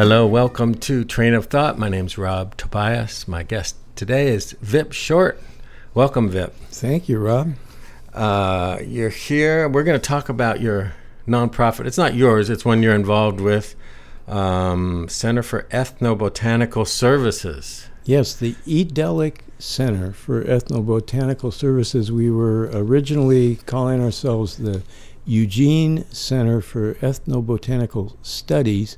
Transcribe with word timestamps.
Hello, 0.00 0.26
welcome 0.26 0.74
to 0.76 1.04
Train 1.04 1.34
of 1.34 1.48
Thought. 1.48 1.78
My 1.78 1.90
name's 1.90 2.16
Rob 2.16 2.56
Tobias. 2.56 3.28
My 3.28 3.42
guest 3.42 3.76
today 3.96 4.28
is 4.28 4.52
Vip 4.62 4.92
Short. 4.92 5.38
Welcome, 5.92 6.30
Vip. 6.30 6.54
Thank 6.70 7.06
you, 7.06 7.18
Rob. 7.18 7.52
Uh, 8.14 8.78
you're 8.82 9.10
here. 9.10 9.68
We're 9.68 9.82
going 9.82 10.00
to 10.00 10.08
talk 10.08 10.30
about 10.30 10.62
your 10.62 10.94
nonprofit. 11.28 11.84
It's 11.84 11.98
not 11.98 12.14
yours, 12.14 12.48
it's 12.48 12.64
one 12.64 12.82
you're 12.82 12.94
involved 12.94 13.42
with 13.42 13.74
um, 14.26 15.06
Center 15.10 15.42
for 15.42 15.64
Ethnobotanical 15.64 16.86
Services. 16.86 17.90
Yes, 18.06 18.34
the 18.34 18.56
EDELIC 18.66 19.44
Center 19.58 20.14
for 20.14 20.42
Ethnobotanical 20.44 21.52
Services. 21.52 22.10
We 22.10 22.30
were 22.30 22.70
originally 22.72 23.56
calling 23.66 24.00
ourselves 24.02 24.56
the 24.56 24.82
Eugene 25.26 26.06
Center 26.10 26.62
for 26.62 26.94
Ethnobotanical 26.94 28.16
Studies, 28.22 28.96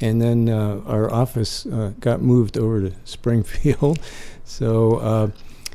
and 0.00 0.20
then 0.20 0.48
uh, 0.48 0.80
our 0.86 1.12
office 1.12 1.66
uh, 1.66 1.92
got 2.00 2.20
moved 2.22 2.58
over 2.58 2.88
to 2.88 2.96
Springfield. 3.04 3.98
so 4.44 4.96
uh, 4.96 5.30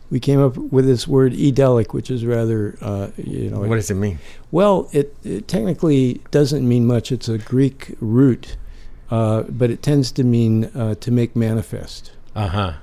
we 0.09 0.20
came 0.20 0.41
up 0.41 0.57
with 0.57 0.85
this 0.85 1.07
word 1.07 1.34
"edelic," 1.34 1.93
which 1.93 2.12
is 2.12 2.26
rather, 2.26 2.77
uh, 2.81 3.07
you 3.17 3.49
know. 3.49 3.59
What 3.59 3.76
does 3.76 3.89
it 3.91 3.95
mean? 3.95 4.20
Well, 4.52 4.89
it, 4.91 5.15
it 5.23 5.48
technically 5.48 6.21
doesn't 6.31 6.67
mean 6.67 6.85
much. 6.85 7.12
It's 7.12 7.29
a 7.29 7.38
Greek 7.38 7.95
root, 7.99 8.57
uh, 9.09 9.43
but 9.43 9.70
it 9.70 9.81
tends 9.81 10.12
to 10.13 10.23
mean 10.23 10.65
uh, 10.65 10.95
to 10.95 11.12
make 11.12 11.35
manifest. 11.35 12.12
Uh-huh. 12.35 12.73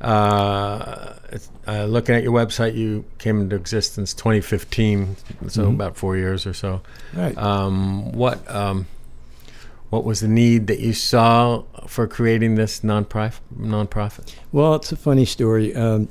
Uh 0.00 1.14
uh, 1.66 1.84
looking 1.84 2.14
at 2.14 2.22
your 2.22 2.32
website, 2.32 2.74
you 2.74 3.04
came 3.18 3.40
into 3.40 3.56
existence 3.56 4.12
2015, 4.14 5.16
so 5.48 5.64
Mhm. 5.66 5.74
about 5.74 5.96
four 5.96 6.16
years 6.16 6.46
or 6.46 6.52
so. 6.52 6.82
Right. 7.14 7.36
Um, 7.38 8.12
what 8.12 8.48
um, 8.50 8.86
what 9.94 10.02
was 10.02 10.18
the 10.18 10.26
need 10.26 10.66
that 10.66 10.80
you 10.80 10.92
saw 10.92 11.62
for 11.86 12.08
creating 12.08 12.56
this 12.56 12.80
nonprofit? 12.80 13.38
Nonprofit. 13.56 14.34
Well, 14.50 14.74
it's 14.74 14.90
a 14.90 14.96
funny 14.96 15.24
story. 15.24 15.72
Um, 15.72 16.08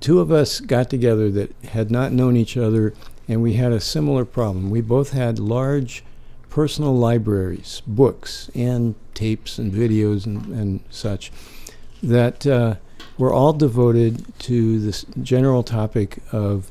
two 0.00 0.20
of 0.20 0.32
us 0.32 0.60
got 0.60 0.88
together 0.88 1.30
that 1.32 1.54
had 1.64 1.90
not 1.90 2.12
known 2.12 2.34
each 2.34 2.56
other, 2.56 2.94
and 3.28 3.42
we 3.42 3.52
had 3.54 3.72
a 3.72 3.80
similar 3.80 4.24
problem. 4.24 4.70
We 4.70 4.80
both 4.80 5.10
had 5.10 5.38
large 5.38 6.02
personal 6.48 6.96
libraries, 6.96 7.82
books, 7.86 8.50
and 8.54 8.94
tapes 9.12 9.58
and 9.58 9.70
videos 9.70 10.24
and, 10.24 10.46
and 10.46 10.80
such 10.88 11.30
that 12.02 12.46
uh, 12.46 12.76
were 13.18 13.34
all 13.34 13.52
devoted 13.52 14.24
to 14.38 14.80
this 14.80 15.04
general 15.22 15.62
topic 15.62 16.22
of 16.32 16.70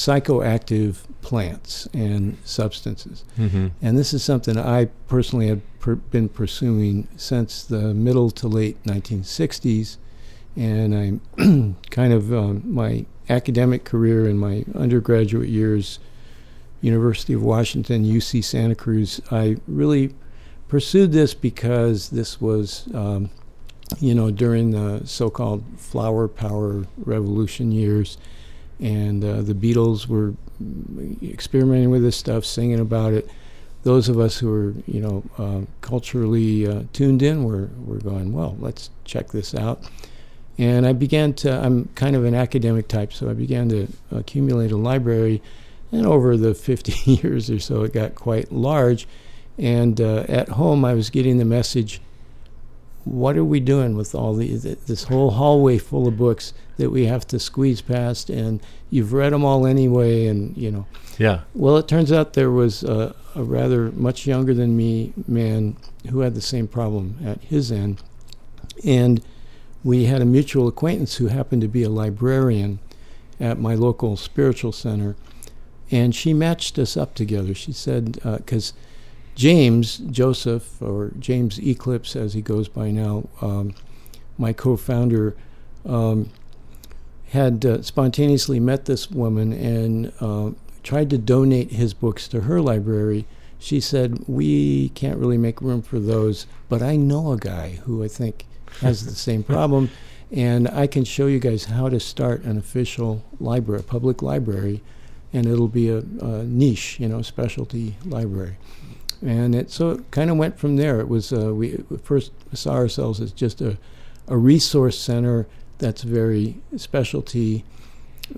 psychoactive 0.00 0.96
plants 1.20 1.86
and 1.92 2.38
substances. 2.42 3.22
Mm-hmm. 3.38 3.68
And 3.82 3.98
this 3.98 4.14
is 4.14 4.24
something 4.24 4.58
I 4.58 4.86
personally 5.08 5.48
have 5.48 5.60
per- 5.78 5.96
been 5.96 6.30
pursuing 6.30 7.06
since 7.16 7.62
the 7.62 7.92
middle 7.92 8.30
to 8.30 8.48
late 8.48 8.82
1960s. 8.84 9.98
And 10.56 11.20
I'm 11.36 11.76
kind 11.90 12.14
of 12.14 12.32
um, 12.32 12.62
my 12.64 13.04
academic 13.28 13.84
career 13.84 14.26
in 14.26 14.38
my 14.38 14.64
undergraduate 14.74 15.50
years, 15.50 15.98
University 16.80 17.34
of 17.34 17.42
Washington, 17.42 18.02
UC 18.02 18.42
Santa 18.42 18.74
Cruz, 18.74 19.20
I 19.30 19.58
really 19.68 20.14
pursued 20.66 21.12
this 21.12 21.34
because 21.34 22.08
this 22.08 22.40
was, 22.40 22.88
um, 22.94 23.28
you 23.98 24.14
know, 24.14 24.30
during 24.30 24.70
the 24.70 25.06
so 25.06 25.28
called 25.28 25.62
flower 25.76 26.26
power 26.26 26.86
revolution 26.96 27.70
years. 27.70 28.16
And 28.80 29.24
uh, 29.24 29.42
the 29.42 29.54
Beatles 29.54 30.06
were 30.06 30.34
experimenting 31.22 31.90
with 31.90 32.02
this 32.02 32.16
stuff, 32.16 32.44
singing 32.44 32.80
about 32.80 33.12
it. 33.12 33.28
Those 33.82 34.08
of 34.08 34.18
us 34.18 34.38
who 34.38 34.52
are, 34.52 34.74
you 34.86 35.00
know, 35.00 35.22
uh, 35.38 35.60
culturally 35.80 36.66
uh, 36.66 36.82
tuned 36.92 37.22
in, 37.22 37.44
were 37.44 37.70
were 37.84 37.98
going, 37.98 38.32
well, 38.32 38.56
let's 38.58 38.90
check 39.04 39.28
this 39.28 39.54
out. 39.54 39.82
And 40.58 40.86
I 40.86 40.92
began 40.92 41.32
to. 41.34 41.52
I'm 41.52 41.88
kind 41.94 42.14
of 42.16 42.24
an 42.24 42.34
academic 42.34 42.88
type, 42.88 43.12
so 43.12 43.30
I 43.30 43.34
began 43.34 43.68
to 43.70 43.88
accumulate 44.10 44.70
a 44.70 44.76
library. 44.76 45.42
And 45.92 46.06
over 46.06 46.36
the 46.36 46.54
50 46.54 46.92
years 47.10 47.50
or 47.50 47.58
so, 47.58 47.82
it 47.82 47.92
got 47.92 48.14
quite 48.14 48.52
large. 48.52 49.08
And 49.58 50.00
uh, 50.00 50.24
at 50.28 50.50
home, 50.50 50.84
I 50.84 50.94
was 50.94 51.10
getting 51.10 51.38
the 51.38 51.44
message 51.44 52.00
what 53.04 53.36
are 53.36 53.44
we 53.44 53.60
doing 53.60 53.96
with 53.96 54.14
all 54.14 54.34
the 54.34 54.54
this 54.86 55.04
whole 55.04 55.30
hallway 55.30 55.78
full 55.78 56.06
of 56.06 56.16
books 56.18 56.52
that 56.76 56.90
we 56.90 57.06
have 57.06 57.26
to 57.26 57.38
squeeze 57.38 57.80
past 57.80 58.28
and 58.30 58.60
you've 58.90 59.12
read 59.12 59.32
them 59.32 59.44
all 59.44 59.66
anyway 59.66 60.26
and 60.26 60.56
you 60.56 60.70
know 60.70 60.86
Yeah. 61.18 61.40
well 61.54 61.76
it 61.78 61.88
turns 61.88 62.12
out 62.12 62.34
there 62.34 62.50
was 62.50 62.82
a, 62.82 63.14
a 63.34 63.42
rather 63.42 63.90
much 63.92 64.26
younger 64.26 64.52
than 64.54 64.76
me 64.76 65.12
man 65.26 65.76
who 66.10 66.20
had 66.20 66.34
the 66.34 66.40
same 66.42 66.68
problem 66.68 67.16
at 67.24 67.40
his 67.42 67.72
end 67.72 68.02
and 68.84 69.22
we 69.82 70.04
had 70.04 70.20
a 70.20 70.26
mutual 70.26 70.68
acquaintance 70.68 71.16
who 71.16 71.28
happened 71.28 71.62
to 71.62 71.68
be 71.68 71.82
a 71.82 71.88
librarian 71.88 72.80
at 73.38 73.58
my 73.58 73.74
local 73.74 74.16
spiritual 74.16 74.72
center 74.72 75.16
and 75.90 76.14
she 76.14 76.34
matched 76.34 76.78
us 76.78 76.96
up 76.98 77.14
together 77.14 77.54
she 77.54 77.72
said 77.72 78.18
uh, 78.24 78.36
because 78.36 78.74
James 79.34 79.98
Joseph, 79.98 80.80
or 80.82 81.12
James 81.18 81.58
Eclipse 81.58 82.16
as 82.16 82.34
he 82.34 82.42
goes 82.42 82.68
by 82.68 82.90
now, 82.90 83.28
um, 83.40 83.74
my 84.36 84.52
co 84.52 84.76
founder, 84.76 85.36
um, 85.86 86.30
had 87.30 87.64
uh, 87.64 87.82
spontaneously 87.82 88.58
met 88.58 88.86
this 88.86 89.10
woman 89.10 89.52
and 89.52 90.12
uh, 90.20 90.50
tried 90.82 91.10
to 91.10 91.18
donate 91.18 91.72
his 91.72 91.94
books 91.94 92.26
to 92.28 92.42
her 92.42 92.60
library. 92.60 93.24
She 93.58 93.80
said, 93.80 94.24
We 94.26 94.90
can't 94.90 95.18
really 95.18 95.38
make 95.38 95.60
room 95.60 95.82
for 95.82 96.00
those, 96.00 96.46
but 96.68 96.82
I 96.82 96.96
know 96.96 97.32
a 97.32 97.38
guy 97.38 97.80
who 97.84 98.02
I 98.02 98.08
think 98.08 98.46
has 98.80 99.04
the 99.04 99.14
same 99.14 99.42
problem, 99.42 99.90
and 100.32 100.68
I 100.68 100.86
can 100.86 101.04
show 101.04 101.26
you 101.26 101.38
guys 101.38 101.66
how 101.66 101.88
to 101.88 102.00
start 102.00 102.42
an 102.42 102.58
official 102.58 103.22
library, 103.38 103.80
a 103.80 103.84
public 103.84 104.22
library, 104.22 104.82
and 105.32 105.46
it'll 105.46 105.68
be 105.68 105.88
a, 105.88 105.98
a 105.98 106.44
niche, 106.44 106.98
you 106.98 107.08
know, 107.08 107.22
specialty 107.22 107.96
library 108.04 108.56
and 109.22 109.54
it 109.54 109.70
so 109.70 109.90
it 109.90 110.10
kind 110.10 110.30
of 110.30 110.36
went 110.36 110.58
from 110.58 110.76
there. 110.76 111.00
It 111.00 111.08
was 111.08 111.32
uh, 111.32 111.54
we 111.54 111.82
first 112.02 112.32
saw 112.52 112.74
ourselves 112.74 113.20
as 113.20 113.32
just 113.32 113.60
a, 113.60 113.78
a 114.28 114.36
resource 114.36 114.98
center 114.98 115.46
that's 115.78 116.02
very 116.02 116.60
specialty, 116.76 117.64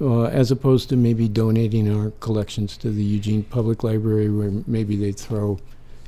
uh, 0.00 0.24
as 0.24 0.50
opposed 0.50 0.88
to 0.90 0.96
maybe 0.96 1.28
donating 1.28 1.92
our 1.94 2.10
collections 2.20 2.76
to 2.78 2.90
the 2.90 3.02
Eugene 3.02 3.42
Public 3.42 3.82
Library, 3.82 4.28
where 4.28 4.50
maybe 4.66 4.96
they'd 4.96 5.18
throw 5.18 5.58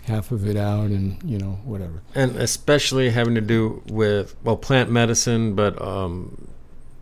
half 0.04 0.30
of 0.30 0.46
it 0.46 0.56
out 0.56 0.86
and 0.86 1.22
you 1.24 1.38
know 1.38 1.58
whatever. 1.64 2.02
And 2.14 2.36
especially 2.36 3.10
having 3.10 3.34
to 3.34 3.41
do 3.41 3.82
with 3.86 4.36
well, 4.44 4.56
plant 4.56 4.91
medicine, 4.91 5.54
but 5.54 5.80
um, 5.80 6.48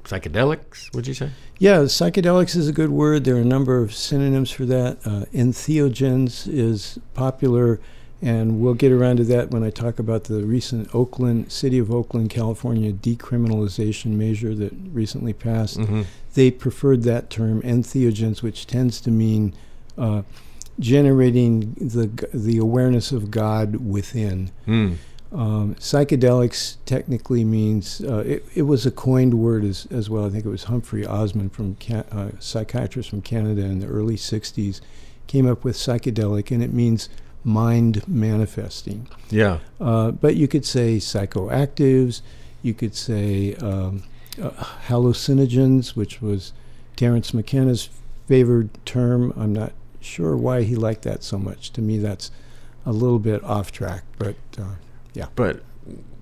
psychedelics. 0.04 0.94
Would 0.94 1.06
you 1.06 1.14
say? 1.14 1.30
Yeah, 1.58 1.78
psychedelics 1.80 2.56
is 2.56 2.68
a 2.68 2.72
good 2.72 2.90
word. 2.90 3.24
There 3.24 3.36
are 3.36 3.40
a 3.40 3.44
number 3.44 3.80
of 3.80 3.94
synonyms 3.94 4.50
for 4.50 4.64
that. 4.66 4.98
Uh, 5.04 5.26
entheogens 5.32 6.48
is 6.48 6.98
popular, 7.14 7.80
and 8.20 8.60
we'll 8.60 8.74
get 8.74 8.92
around 8.92 9.16
to 9.18 9.24
that 9.24 9.50
when 9.50 9.62
I 9.62 9.70
talk 9.70 9.98
about 9.98 10.24
the 10.24 10.44
recent 10.44 10.94
Oakland, 10.94 11.52
City 11.52 11.78
of 11.78 11.90
Oakland, 11.90 12.30
California 12.30 12.92
decriminalization 12.92 14.12
measure 14.12 14.54
that 14.54 14.72
recently 14.92 15.32
passed. 15.32 15.78
Mm-hmm. 15.78 16.02
They 16.34 16.50
preferred 16.50 17.02
that 17.04 17.30
term, 17.30 17.62
entheogens, 17.62 18.42
which 18.42 18.66
tends 18.66 19.00
to 19.02 19.10
mean 19.10 19.54
uh, 19.98 20.22
generating 20.78 21.74
the 21.74 22.06
the 22.32 22.58
awareness 22.58 23.12
of 23.12 23.30
God 23.30 23.76
within. 23.76 24.50
Mm. 24.66 24.96
Um, 25.32 25.74
psychedelics 25.76 26.76
technically 26.84 27.44
means 27.44 28.02
uh, 28.02 28.18
it, 28.26 28.44
it 28.54 28.62
was 28.62 28.84
a 28.84 28.90
coined 28.90 29.34
word 29.34 29.64
as, 29.64 29.86
as 29.90 30.10
well. 30.10 30.26
I 30.26 30.30
think 30.30 30.44
it 30.44 30.50
was 30.50 30.64
Humphrey 30.64 31.06
Osmond 31.06 31.54
from 31.54 31.76
Ca- 31.76 32.04
uh, 32.12 32.30
psychiatrist 32.38 33.08
from 33.08 33.22
Canada 33.22 33.62
in 33.62 33.80
the 33.80 33.86
early 33.86 34.16
'60s 34.16 34.80
came 35.26 35.48
up 35.48 35.64
with 35.64 35.76
psychedelic, 35.76 36.50
and 36.50 36.62
it 36.62 36.72
means 36.72 37.08
mind 37.42 38.06
manifesting. 38.06 39.08
Yeah. 39.30 39.60
Uh, 39.80 40.10
but 40.10 40.36
you 40.36 40.46
could 40.46 40.66
say 40.66 40.98
psychoactives, 40.98 42.20
you 42.62 42.74
could 42.74 42.94
say 42.94 43.54
um, 43.54 44.02
uh, 44.40 44.50
hallucinogens, 44.88 45.96
which 45.96 46.20
was 46.20 46.52
Terence 46.96 47.32
McKenna's 47.32 47.88
favored 48.28 48.68
term. 48.84 49.32
I'm 49.36 49.54
not 49.54 49.72
sure 50.00 50.36
why 50.36 50.62
he 50.62 50.76
liked 50.76 51.02
that 51.02 51.22
so 51.22 51.38
much. 51.38 51.70
To 51.72 51.80
me, 51.80 51.96
that's 51.96 52.30
a 52.84 52.92
little 52.92 53.18
bit 53.18 53.42
off 53.44 53.72
track, 53.72 54.04
but. 54.18 54.36
Uh, 55.20 55.26
But 55.34 55.62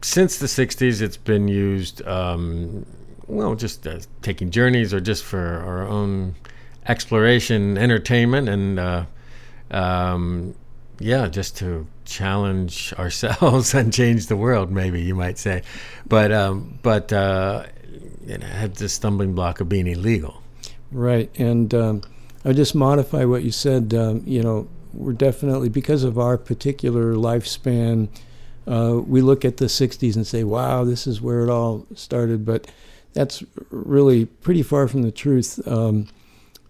since 0.02 0.38
the 0.38 0.46
'60s, 0.46 1.00
it's 1.00 1.16
been 1.16 1.48
used. 1.48 2.06
Um, 2.06 2.86
well, 3.26 3.54
just 3.54 3.86
uh, 3.86 4.00
taking 4.22 4.50
journeys, 4.50 4.92
or 4.92 5.00
just 5.00 5.24
for 5.24 5.38
our 5.38 5.86
own 5.86 6.34
exploration, 6.86 7.78
entertainment, 7.78 8.48
and 8.48 8.78
uh, 8.78 9.04
um, 9.70 10.54
yeah, 10.98 11.28
just 11.28 11.56
to 11.58 11.86
challenge 12.04 12.92
ourselves 12.98 13.74
and 13.78 13.92
change 13.92 14.26
the 14.26 14.36
world. 14.36 14.70
Maybe 14.70 15.00
you 15.02 15.14
might 15.14 15.38
say, 15.38 15.62
but 16.06 16.32
um, 16.32 16.78
but 16.82 17.12
uh, 17.12 17.66
it 18.26 18.42
had 18.42 18.76
the 18.76 18.88
stumbling 18.88 19.34
block 19.34 19.60
of 19.60 19.68
being 19.68 19.86
illegal. 19.86 20.42
Right, 20.92 21.30
and 21.38 21.72
um, 21.72 22.02
I 22.44 22.52
just 22.52 22.74
modify 22.74 23.24
what 23.24 23.44
you 23.44 23.52
said. 23.52 23.94
Um, 23.94 24.22
you 24.26 24.42
know, 24.42 24.68
we're 24.92 25.12
definitely 25.12 25.68
because 25.68 26.02
of 26.04 26.18
our 26.18 26.36
particular 26.36 27.14
lifespan. 27.14 28.08
Uh, 28.66 29.00
we 29.04 29.20
look 29.20 29.44
at 29.44 29.56
the 29.56 29.66
60s 29.66 30.16
and 30.16 30.26
say, 30.26 30.44
wow, 30.44 30.84
this 30.84 31.06
is 31.06 31.20
where 31.20 31.42
it 31.42 31.50
all 31.50 31.86
started. 31.94 32.44
But 32.44 32.70
that's 33.12 33.42
really 33.70 34.26
pretty 34.26 34.62
far 34.62 34.88
from 34.88 35.02
the 35.02 35.10
truth. 35.10 35.66
Um, 35.66 36.08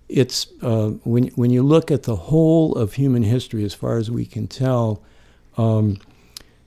it's 0.08 0.48
uh, 0.62 0.90
when, 1.04 1.28
when 1.28 1.50
you 1.50 1.62
look 1.62 1.90
at 1.90 2.04
the 2.04 2.16
whole 2.16 2.74
of 2.74 2.94
human 2.94 3.22
history, 3.22 3.64
as 3.64 3.74
far 3.74 3.96
as 3.96 4.10
we 4.10 4.26
can 4.26 4.46
tell, 4.48 5.02
um, 5.56 5.98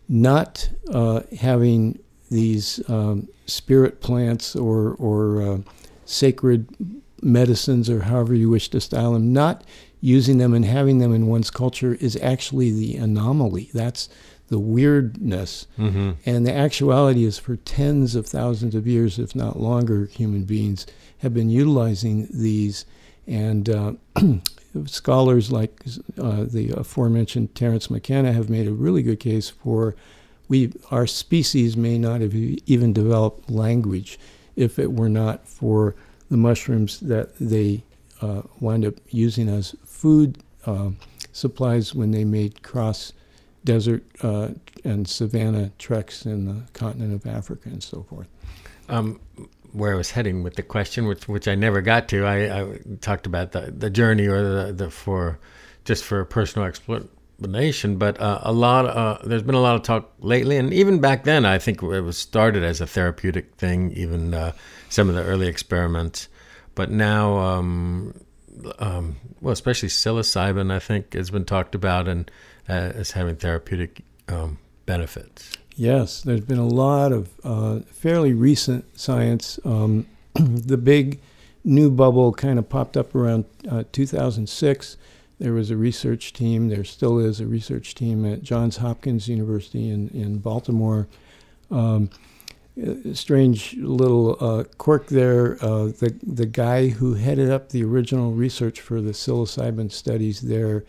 not 0.08 0.70
uh, 0.92 1.22
having 1.40 2.00
these 2.30 2.88
um, 2.90 3.28
spirit 3.46 4.02
plants 4.02 4.56
or, 4.56 4.96
or 4.96 5.42
uh, 5.42 5.58
sacred 6.06 6.68
medicines 7.22 7.90
or 7.90 8.02
however 8.02 8.34
you 8.34 8.50
wish 8.50 8.70
to 8.70 8.82
style 8.82 9.14
them, 9.14 9.34
not 9.34 9.64
using 10.02 10.38
them 10.38 10.54
and 10.54 10.66
having 10.66 11.00
them 11.00 11.14
in 11.14 11.28
one's 11.28 11.50
culture 11.50 11.96
is 11.96 12.18
actually 12.18 12.72
the 12.72 12.98
anomaly. 12.98 13.70
That's 13.74 14.10
the 14.54 14.60
weirdness. 14.60 15.66
Mm-hmm. 15.80 16.12
And 16.28 16.46
the 16.46 16.54
actuality 16.54 17.26
is 17.26 17.40
for 17.40 17.56
tens 17.56 18.14
of 18.14 18.28
thousands 18.28 18.76
of 18.76 18.86
years, 18.86 19.18
if 19.18 19.36
not 19.36 19.60
longer, 19.60 20.06
human 20.06 20.44
beings 20.44 20.86
have 21.24 21.34
been 21.34 21.50
utilizing 21.50 22.28
these. 22.32 22.86
And 23.26 23.68
uh, 23.68 23.94
scholars 24.86 25.52
like 25.52 25.82
uh, 26.22 26.44
the 26.44 26.70
aforementioned 26.78 27.56
Terence 27.56 27.90
McKenna 27.90 28.32
have 28.32 28.48
made 28.48 28.68
a 28.68 28.74
really 28.74 29.02
good 29.02 29.20
case 29.20 29.50
for 29.50 29.96
we 30.50 30.72
our 30.92 31.08
species 31.08 31.76
may 31.76 31.98
not 31.98 32.22
have 32.22 32.36
even 32.36 32.94
developed 32.94 33.50
language 33.50 34.20
if 34.56 34.78
it 34.78 34.92
were 34.92 35.10
not 35.10 35.48
for 35.48 35.96
the 36.30 36.38
mushrooms 36.38 37.00
that 37.00 37.36
they 37.40 37.82
uh, 38.22 38.44
wind 38.60 38.86
up 38.86 38.96
using 39.10 39.50
as 39.50 39.76
food 39.84 40.38
uh, 40.68 40.90
supplies 41.32 41.96
when 41.96 42.12
they 42.12 42.24
made 42.24 42.62
cross 42.62 43.14
desert 43.64 44.04
uh, 44.22 44.50
and 44.84 45.08
savanna 45.08 45.72
treks 45.78 46.26
in 46.26 46.46
the 46.46 46.64
continent 46.74 47.14
of 47.14 47.26
Africa 47.26 47.70
and 47.70 47.84
so 47.84 48.04
forth. 48.04 48.28
Um, 48.90 49.20
where 49.72 49.94
I 49.94 49.96
was 49.96 50.12
heading 50.12 50.44
with 50.44 50.56
the 50.56 50.64
question, 50.64 51.08
which 51.08 51.28
which 51.28 51.48
I 51.48 51.56
never 51.56 51.82
got 51.82 52.08
to, 52.10 52.26
I, 52.26 52.62
I 52.62 52.80
talked 53.02 53.26
about 53.26 53.52
the, 53.52 53.74
the 53.76 53.90
journey 53.90 54.28
or 54.28 54.42
the, 54.42 54.74
the 54.74 54.90
for 54.90 55.40
just 55.84 56.04
for 56.04 56.24
personal 56.26 56.68
explanation. 56.68 57.98
But 57.98 58.20
uh, 58.22 58.40
a 58.44 58.54
lot, 58.54 58.86
uh, 58.86 59.18
there's 59.26 59.42
been 59.42 59.56
a 59.56 59.62
lot 59.62 59.76
of 59.76 59.82
talk 59.82 60.14
lately, 60.20 60.58
and 60.58 60.72
even 60.74 61.00
back 61.00 61.24
then, 61.24 61.44
I 61.46 61.58
think 61.58 61.82
it 61.82 62.02
was 62.02 62.18
started 62.18 62.64
as 62.64 62.82
a 62.82 62.88
therapeutic 62.88 63.56
thing. 63.56 63.92
Even 63.92 64.34
uh, 64.34 64.52
some 64.90 65.10
of 65.10 65.16
the 65.16 65.24
early 65.24 65.48
experiments, 65.48 66.28
but 66.76 66.92
now, 66.92 67.38
um, 67.38 68.14
um, 68.78 69.16
well, 69.42 69.54
especially 69.54 69.90
psilocybin, 69.90 70.72
I 70.72 70.80
think 70.80 71.14
has 71.14 71.32
been 71.32 71.46
talked 71.46 71.74
about 71.74 72.08
and 72.08 72.30
as 72.68 73.12
having 73.12 73.36
therapeutic 73.36 74.02
um, 74.28 74.58
benefits. 74.86 75.58
Yes, 75.76 76.22
there's 76.22 76.42
been 76.42 76.60
a 76.60 76.68
lot 76.68 77.12
of 77.12 77.30
uh, 77.44 77.80
fairly 77.92 78.34
recent 78.34 79.00
science. 79.00 79.60
Um, 79.66 80.06
the 80.36 80.78
big 80.78 81.20
new 81.64 81.90
bubble 81.90 82.34
kind 82.34 82.60
of 82.60 82.70
popped 82.70 82.98
up 82.98 83.16
around 83.16 83.46
uh, 83.70 83.84
2006. 83.92 84.98
There 85.40 85.54
was 85.54 85.72
a 85.72 85.78
research 85.78 86.32
team, 86.32 86.70
there 86.70 86.84
still 86.84 87.20
is 87.20 87.40
a 87.40 87.48
research 87.48 87.96
team 87.96 88.26
at 88.26 88.44
Johns 88.44 88.78
Hopkins 88.78 89.28
University 89.28 89.90
in, 89.90 90.10
in 90.10 90.38
Baltimore. 90.38 91.08
Um, 91.72 92.10
strange 93.14 93.76
little 93.78 94.38
uh, 94.40 94.64
quirk 94.78 95.08
there. 95.08 95.58
Uh, 95.64 95.86
the, 95.86 96.16
the 96.22 96.46
guy 96.46 96.90
who 96.90 97.16
headed 97.16 97.50
up 97.50 97.70
the 97.70 97.84
original 97.84 98.32
research 98.32 98.80
for 98.80 99.02
the 99.02 99.12
psilocybin 99.12 99.92
studies 99.92 100.42
there 100.42 100.86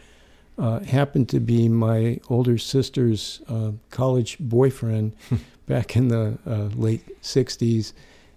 uh, 0.59 0.81
happened 0.81 1.29
to 1.31 1.41
be 1.41 1.69
my 1.69 2.21
older 2.29 2.59
sister's 2.59 3.43
uh, 3.49 3.73
college 3.91 4.39
boyfriend 4.39 5.15
back 5.67 5.97
in 5.97 6.09
the 6.09 6.39
uh, 6.47 6.69
late 6.77 7.21
60s. 7.23 7.93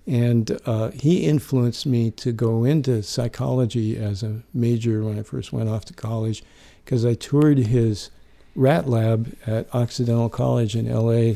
And 0.07 0.57
uh, 0.65 0.91
he 0.91 1.25
influenced 1.25 1.85
me 1.85 2.11
to 2.11 2.31
go 2.31 2.63
into 2.63 3.03
psychology 3.03 3.97
as 3.97 4.23
a 4.23 4.41
major 4.53 5.03
when 5.03 5.19
I 5.19 5.23
first 5.23 5.51
went 5.51 5.69
off 5.69 5.83
to 5.85 5.93
college 5.93 6.43
because 6.85 7.05
I 7.05 7.13
toured 7.13 7.57
his 7.57 8.09
rat 8.55 8.89
lab 8.89 9.35
at 9.45 9.73
Occidental 9.75 10.29
College 10.29 10.75
in 10.75 10.89
LA 10.89 11.35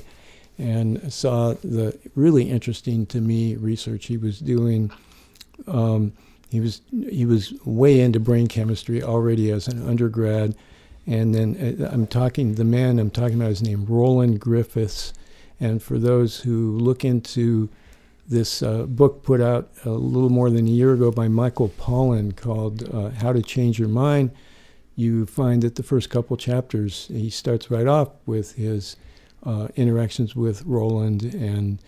and 0.58 1.12
saw 1.12 1.54
the 1.56 1.98
really 2.16 2.50
interesting 2.50 3.06
to 3.08 3.20
me 3.20 3.56
research 3.56 4.06
he 4.06 4.18
was 4.18 4.40
doing. 4.40 4.92
Um, 5.68 6.14
he 6.50 6.60
was 6.60 6.82
he 6.92 7.26
was 7.26 7.54
way 7.66 8.00
into 8.00 8.20
brain 8.20 8.48
chemistry 8.48 9.02
already 9.02 9.52
as 9.52 9.68
an 9.68 9.88
undergrad, 9.88 10.56
and 11.08 11.34
then 11.34 11.78
uh, 11.82 11.90
I'm 11.92 12.08
talking, 12.08 12.56
the 12.56 12.64
man 12.64 13.00
I'm 13.00 13.10
talking 13.10 13.36
about 13.36 13.52
is 13.52 13.62
named 13.62 13.90
Roland 13.90 14.40
Griffiths. 14.40 15.14
And 15.60 15.82
for 15.82 15.98
those 15.98 16.40
who 16.40 16.78
look 16.78 17.04
into 17.06 17.70
this 18.28 18.64
uh, 18.64 18.84
book 18.84 19.24
put 19.24 19.42
out 19.42 19.70
a 19.84 19.90
little 19.90 20.30
more 20.30 20.50
than 20.50 20.68
a 20.68 20.72
year 20.72 20.94
ago 20.94 21.12
by 21.12 21.28
Michael 21.28 21.70
Pollan 21.70 22.36
called 22.36 22.88
uh, 22.94 23.10
How 23.10 23.34
to 23.34 23.42
Change 23.42 23.80
Your 23.80 23.90
Mind, 23.90 24.32
you 24.96 25.26
find 25.26 25.62
that 25.64 25.76
the 25.76 25.84
first 25.84 26.10
couple 26.10 26.38
chapters, 26.38 27.08
he 27.08 27.30
starts 27.30 27.72
right 27.72 27.88
off 27.88 28.10
with 28.26 28.54
his 28.56 28.96
uh, 29.44 29.68
interactions 29.76 30.36
with 30.36 30.64
Roland 30.66 31.34
and 31.34 31.80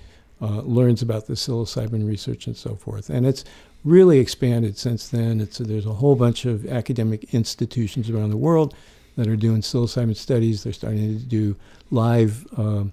uh, 0.42 0.62
learns 0.62 1.01
about 1.01 1.27
the 1.27 1.33
psilocybin 1.33 2.07
research 2.07 2.48
and 2.48 2.57
so 2.57 2.75
forth. 2.75 3.09
And 3.09 3.25
it's 3.25 3.45
really 3.83 4.19
expanded 4.19 4.77
since 4.77 5.07
then. 5.09 5.39
It's, 5.39 5.59
there's 5.59 5.86
a 5.86 5.94
whole 5.94 6.16
bunch 6.16 6.45
of 6.45 6.66
academic 6.66 7.33
institutions 7.33 8.09
around 8.09 8.31
the 8.31 8.38
world 8.38 8.74
that 9.15 9.27
are 9.27 9.36
doing 9.36 9.62
psilocybin 9.62 10.15
studies. 10.15 10.63
They're 10.63 10.74
starting 10.74 11.19
to 11.19 11.25
do 11.25 11.56
live 11.92 12.48
um, 12.57 12.92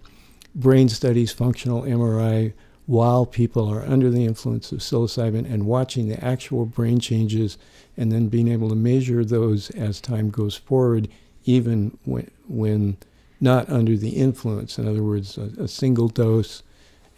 brain 0.54 0.88
studies, 0.88 1.32
functional 1.32 1.82
MRI, 1.82 2.52
while 2.86 3.24
people 3.24 3.68
are 3.68 3.82
under 3.82 4.10
the 4.10 4.24
influence 4.24 4.72
of 4.72 4.80
psilocybin 4.80 5.50
and 5.50 5.66
watching 5.66 6.08
the 6.08 6.22
actual 6.24 6.66
brain 6.66 6.98
changes 6.98 7.56
and 7.96 8.10
then 8.10 8.28
being 8.28 8.48
able 8.48 8.68
to 8.68 8.74
measure 8.74 9.24
those 9.24 9.70
as 9.70 10.00
time 10.00 10.30
goes 10.30 10.56
forward, 10.56 11.08
even 11.44 11.96
when, 12.04 12.30
when 12.48 12.96
not 13.40 13.68
under 13.70 13.96
the 13.96 14.10
influence. 14.10 14.78
In 14.78 14.88
other 14.88 15.02
words, 15.02 15.38
a, 15.38 15.50
a 15.62 15.68
single 15.68 16.08
dose 16.08 16.62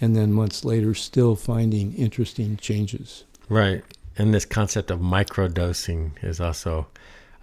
and 0.00 0.16
then 0.16 0.32
months 0.32 0.64
later 0.64 0.94
still 0.94 1.36
finding 1.36 1.94
interesting 1.94 2.56
changes. 2.56 3.24
Right. 3.48 3.82
And 4.18 4.34
this 4.34 4.44
concept 4.44 4.90
of 4.90 5.00
microdosing 5.00 6.12
is 6.22 6.40
also 6.40 6.86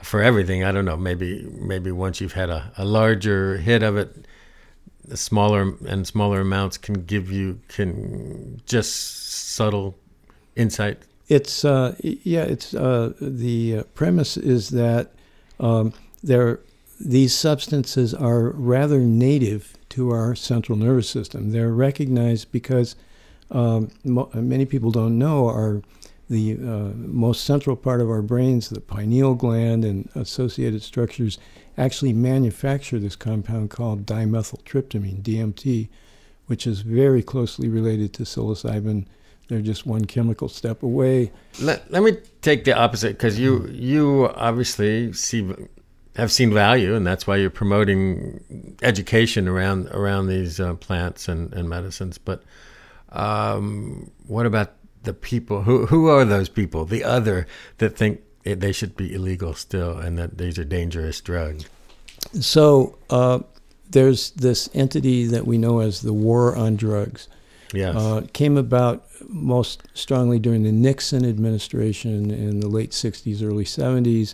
for 0.01 0.21
everything. 0.21 0.63
I 0.63 0.71
don't 0.71 0.85
know. 0.85 0.97
Maybe 0.97 1.47
maybe 1.59 1.91
once 1.91 2.21
you've 2.21 2.33
had 2.33 2.49
a, 2.49 2.71
a 2.77 2.85
larger 2.85 3.57
hit 3.57 3.83
of 3.83 3.97
it, 3.97 4.25
smaller 5.13 5.73
and 5.87 6.07
smaller 6.07 6.41
amounts 6.41 6.77
can 6.77 7.05
give 7.05 7.31
you 7.31 7.59
can 7.67 8.61
just 8.65 9.53
subtle 9.53 9.95
insight. 10.55 10.99
It's 11.27 11.63
uh, 11.63 11.95
yeah. 11.99 12.43
It's 12.43 12.73
uh, 12.73 13.13
the 13.21 13.83
premise 13.93 14.37
is 14.37 14.69
that 14.69 15.11
um, 15.59 15.93
there 16.23 16.59
these 16.99 17.33
substances 17.33 18.13
are 18.13 18.49
rather 18.49 18.99
native 18.99 19.77
to 19.89 20.11
our 20.11 20.35
central 20.35 20.77
nervous 20.77 21.09
system. 21.09 21.51
They're 21.51 21.71
recognized 21.71 22.51
because 22.51 22.95
um, 23.51 23.89
mo- 24.03 24.29
many 24.33 24.65
people 24.65 24.91
don't 24.91 25.17
know 25.17 25.47
our 25.47 25.81
the 26.29 26.53
uh, 26.53 26.93
most 26.95 27.43
central 27.43 27.75
part 27.75 28.01
of 28.01 28.09
our 28.09 28.21
brains, 28.21 28.69
the 28.69 28.81
pineal 28.81 29.33
gland 29.33 29.83
and 29.83 30.09
associated 30.15 30.83
structures, 30.83 31.39
actually 31.77 32.13
manufacture 32.13 32.99
this 32.99 33.15
compound 33.15 33.69
called 33.69 34.05
dimethyltryptamine, 34.05 35.21
DMT, 35.23 35.89
which 36.45 36.67
is 36.67 36.81
very 36.81 37.23
closely 37.23 37.67
related 37.67 38.13
to 38.13 38.23
psilocybin. 38.23 39.05
They're 39.47 39.61
just 39.61 39.87
one 39.87 40.05
chemical 40.05 40.47
step 40.49 40.83
away. 40.83 41.31
Let, 41.59 41.89
let 41.91 42.03
me 42.03 42.17
take 42.41 42.65
the 42.65 42.77
opposite 42.77 43.13
because 43.13 43.39
you 43.39 43.67
you 43.71 44.29
obviously 44.35 45.11
see 45.13 45.51
have 46.15 46.31
seen 46.31 46.53
value, 46.53 46.93
and 46.93 47.07
that's 47.07 47.25
why 47.25 47.37
you're 47.37 47.49
promoting 47.49 48.75
education 48.83 49.47
around 49.47 49.87
around 49.87 50.27
these 50.27 50.59
uh, 50.59 50.75
plants 50.75 51.27
and, 51.27 51.51
and 51.53 51.67
medicines. 51.67 52.19
But 52.19 52.43
um, 53.11 54.11
what 54.27 54.45
about 54.45 54.73
the 55.03 55.13
people 55.13 55.63
who 55.63 55.85
who 55.87 56.07
are 56.07 56.25
those 56.25 56.49
people? 56.49 56.85
The 56.85 57.03
other 57.03 57.47
that 57.77 57.95
think 57.95 58.21
they 58.43 58.71
should 58.71 58.95
be 58.95 59.13
illegal 59.13 59.53
still 59.53 59.97
and 59.97 60.17
that 60.17 60.37
these 60.37 60.57
are 60.57 60.63
dangerous 60.63 61.21
drugs. 61.21 61.65
So 62.39 62.97
uh, 63.09 63.39
there's 63.89 64.31
this 64.31 64.69
entity 64.73 65.25
that 65.27 65.45
we 65.45 65.57
know 65.57 65.79
as 65.79 66.01
the 66.01 66.13
war 66.13 66.55
on 66.55 66.75
drugs. 66.75 67.27
Yes. 67.73 67.95
Uh, 67.95 68.25
came 68.33 68.57
about 68.57 69.05
most 69.27 69.83
strongly 69.93 70.39
during 70.39 70.63
the 70.63 70.71
Nixon 70.71 71.23
administration 71.23 72.31
in 72.31 72.61
the 72.61 72.67
late 72.67 72.91
60s 72.91 73.43
early 73.43 73.63
70s 73.63 74.33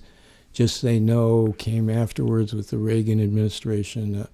just 0.55 0.79
say 0.79 1.00
no 1.00 1.53
came 1.57 1.89
afterwards 1.89 2.53
with 2.53 2.69
the 2.69 2.77
Reagan 2.77 3.22
administration. 3.22 4.22
Uh, 4.22 4.27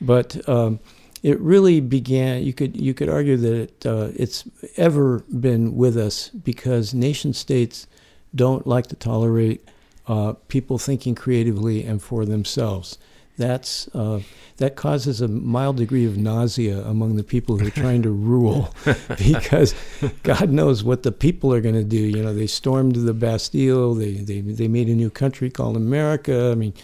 but 0.00 0.46
um, 0.46 0.78
it 1.24 1.40
really 1.40 1.80
began. 1.80 2.44
You 2.44 2.52
could 2.52 2.76
you 2.76 2.92
could 2.92 3.08
argue 3.08 3.38
that 3.38 3.54
it, 3.54 3.86
uh, 3.86 4.10
it's 4.14 4.44
ever 4.76 5.24
been 5.40 5.74
with 5.74 5.96
us 5.96 6.28
because 6.28 6.92
nation 6.92 7.32
states 7.32 7.86
don't 8.34 8.66
like 8.66 8.88
to 8.88 8.96
tolerate 8.96 9.66
uh, 10.06 10.34
people 10.48 10.76
thinking 10.76 11.14
creatively 11.14 11.82
and 11.82 12.02
for 12.02 12.26
themselves. 12.26 12.98
that's 13.38 13.88
uh, 13.94 14.20
that 14.58 14.76
causes 14.76 15.22
a 15.22 15.26
mild 15.26 15.78
degree 15.78 16.04
of 16.04 16.18
nausea 16.18 16.84
among 16.84 17.16
the 17.16 17.24
people 17.24 17.56
who 17.56 17.68
are 17.68 17.70
trying 17.70 18.02
to 18.02 18.10
rule, 18.10 18.72
because 19.16 19.74
God 20.22 20.50
knows 20.50 20.84
what 20.84 21.04
the 21.04 21.10
people 21.10 21.54
are 21.54 21.62
going 21.62 21.74
to 21.74 21.84
do. 21.84 21.96
You 21.96 22.22
know, 22.22 22.34
they 22.34 22.46
stormed 22.46 22.96
the 22.96 23.14
Bastille. 23.14 23.94
They 23.94 24.12
they 24.12 24.42
they 24.42 24.68
made 24.68 24.90
a 24.90 24.94
new 24.94 25.08
country 25.08 25.48
called 25.48 25.76
America. 25.76 26.50
I 26.52 26.54
mean, 26.54 26.74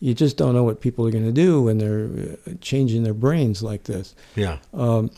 you 0.00 0.14
just 0.14 0.36
don't 0.36 0.54
know 0.54 0.64
what 0.64 0.80
people 0.80 1.06
are 1.06 1.10
going 1.10 1.24
to 1.26 1.32
do 1.32 1.62
when 1.62 1.78
they're 1.78 2.36
uh, 2.46 2.52
changing 2.60 3.02
their 3.02 3.14
brains 3.14 3.62
like 3.62 3.84
this. 3.84 4.14
Yeah. 4.36 4.58
Um, 4.72 5.10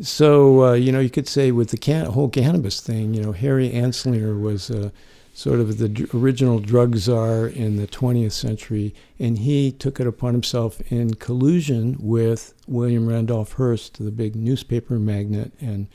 so 0.00 0.64
uh, 0.64 0.72
you 0.74 0.92
know, 0.92 1.00
you 1.00 1.10
could 1.10 1.28
say 1.28 1.50
with 1.52 1.70
the 1.70 1.76
can- 1.76 2.06
whole 2.06 2.28
cannabis 2.28 2.80
thing, 2.80 3.14
you 3.14 3.22
know, 3.22 3.32
Harry 3.32 3.70
Anslinger 3.70 4.40
was 4.40 4.70
uh, 4.70 4.90
sort 5.34 5.60
of 5.60 5.78
the 5.78 5.88
d- 5.88 6.06
original 6.14 6.58
drug 6.58 6.96
czar 6.96 7.46
in 7.46 7.76
the 7.76 7.86
20th 7.86 8.32
century, 8.32 8.94
and 9.18 9.38
he 9.38 9.70
took 9.72 10.00
it 10.00 10.06
upon 10.06 10.32
himself 10.34 10.80
in 10.92 11.14
collusion 11.14 11.96
with 12.00 12.54
William 12.66 13.06
Randolph 13.08 13.52
Hearst, 13.54 14.02
the 14.02 14.10
big 14.10 14.34
newspaper 14.36 14.98
magnate 14.98 15.52
and 15.60 15.86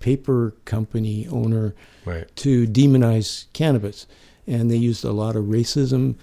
paper 0.00 0.54
company 0.64 1.26
owner, 1.28 1.74
Right. 2.04 2.34
to 2.36 2.66
demonize 2.66 3.46
cannabis. 3.52 4.06
And 4.46 4.70
they 4.70 4.76
used 4.76 5.04
a 5.04 5.10
lot 5.12 5.34
of 5.34 5.46
racism 5.46 6.14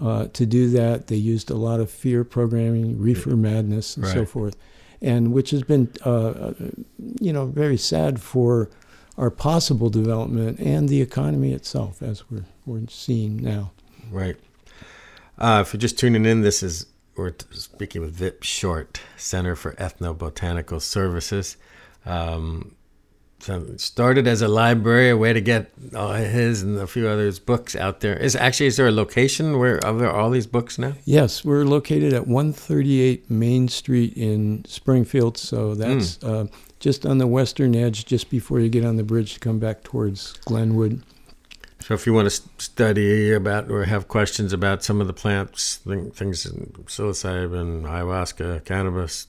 uh, 0.00 0.26
to 0.32 0.46
do 0.46 0.68
that. 0.70 1.06
They 1.06 1.16
used 1.16 1.50
a 1.50 1.56
lot 1.56 1.80
of 1.80 1.90
fear 1.90 2.24
programming, 2.24 2.98
reefer 2.98 3.36
madness, 3.36 3.96
and 3.96 4.06
so 4.06 4.24
forth, 4.24 4.56
and 5.00 5.32
which 5.32 5.50
has 5.50 5.62
been, 5.62 5.90
uh, 6.04 6.26
uh, 6.26 6.54
you 7.20 7.32
know, 7.32 7.46
very 7.46 7.76
sad 7.76 8.20
for 8.20 8.70
our 9.18 9.30
possible 9.30 9.90
development 9.90 10.58
and 10.58 10.88
the 10.88 11.02
economy 11.02 11.52
itself, 11.52 12.02
as 12.02 12.30
we're 12.30 12.44
we're 12.64 12.86
seeing 12.88 13.36
now. 13.36 13.72
Right. 14.10 14.36
Uh, 15.38 15.64
if 15.66 15.72
you're 15.72 15.80
just 15.80 15.98
tuning 15.98 16.24
in, 16.24 16.42
this 16.42 16.62
is 16.62 16.86
we're 17.16 17.34
speaking 17.52 18.00
with 18.00 18.14
Vip 18.14 18.42
Short, 18.42 19.00
Center 19.16 19.54
for 19.54 19.72
Ethnobotanical 19.72 20.80
Services. 20.80 21.56
Um, 22.06 22.74
so 23.42 23.66
started 23.76 24.26
as 24.28 24.40
a 24.40 24.48
library, 24.48 25.10
a 25.10 25.16
way 25.16 25.32
to 25.32 25.40
get 25.40 25.70
uh, 25.94 26.14
his 26.14 26.62
and 26.62 26.78
a 26.78 26.86
few 26.86 27.08
others 27.08 27.38
books 27.38 27.74
out 27.74 28.00
there. 28.00 28.16
Is 28.16 28.36
actually 28.36 28.66
is 28.66 28.76
there 28.76 28.86
a 28.86 28.92
location 28.92 29.58
where 29.58 29.84
are 29.84 29.92
there 29.94 30.10
all 30.10 30.30
these 30.30 30.46
books 30.46 30.78
now? 30.78 30.92
Yes, 31.04 31.44
we're 31.44 31.64
located 31.64 32.12
at 32.12 32.26
138 32.28 33.28
Main 33.30 33.68
Street 33.68 34.12
in 34.16 34.64
Springfield, 34.66 35.36
so 35.36 35.74
that's 35.74 36.16
Hmm. 36.22 36.26
uh, 36.26 36.44
just 36.78 37.04
on 37.04 37.18
the 37.18 37.26
western 37.26 37.74
edge, 37.76 38.04
just 38.06 38.30
before 38.30 38.60
you 38.60 38.68
get 38.68 38.84
on 38.84 38.96
the 38.96 39.02
bridge 39.04 39.34
to 39.34 39.40
come 39.40 39.58
back 39.58 39.82
towards 39.82 40.32
Glenwood. 40.44 41.02
So 41.80 41.94
if 41.94 42.06
you 42.06 42.12
want 42.12 42.30
to 42.30 42.42
study 42.58 43.32
about 43.32 43.68
or 43.68 43.84
have 43.86 44.06
questions 44.06 44.52
about 44.52 44.84
some 44.84 45.00
of 45.00 45.08
the 45.08 45.12
plants, 45.12 45.76
things, 45.78 46.46
psilocybin, 46.46 47.82
ayahuasca, 47.82 48.64
cannabis, 48.64 49.26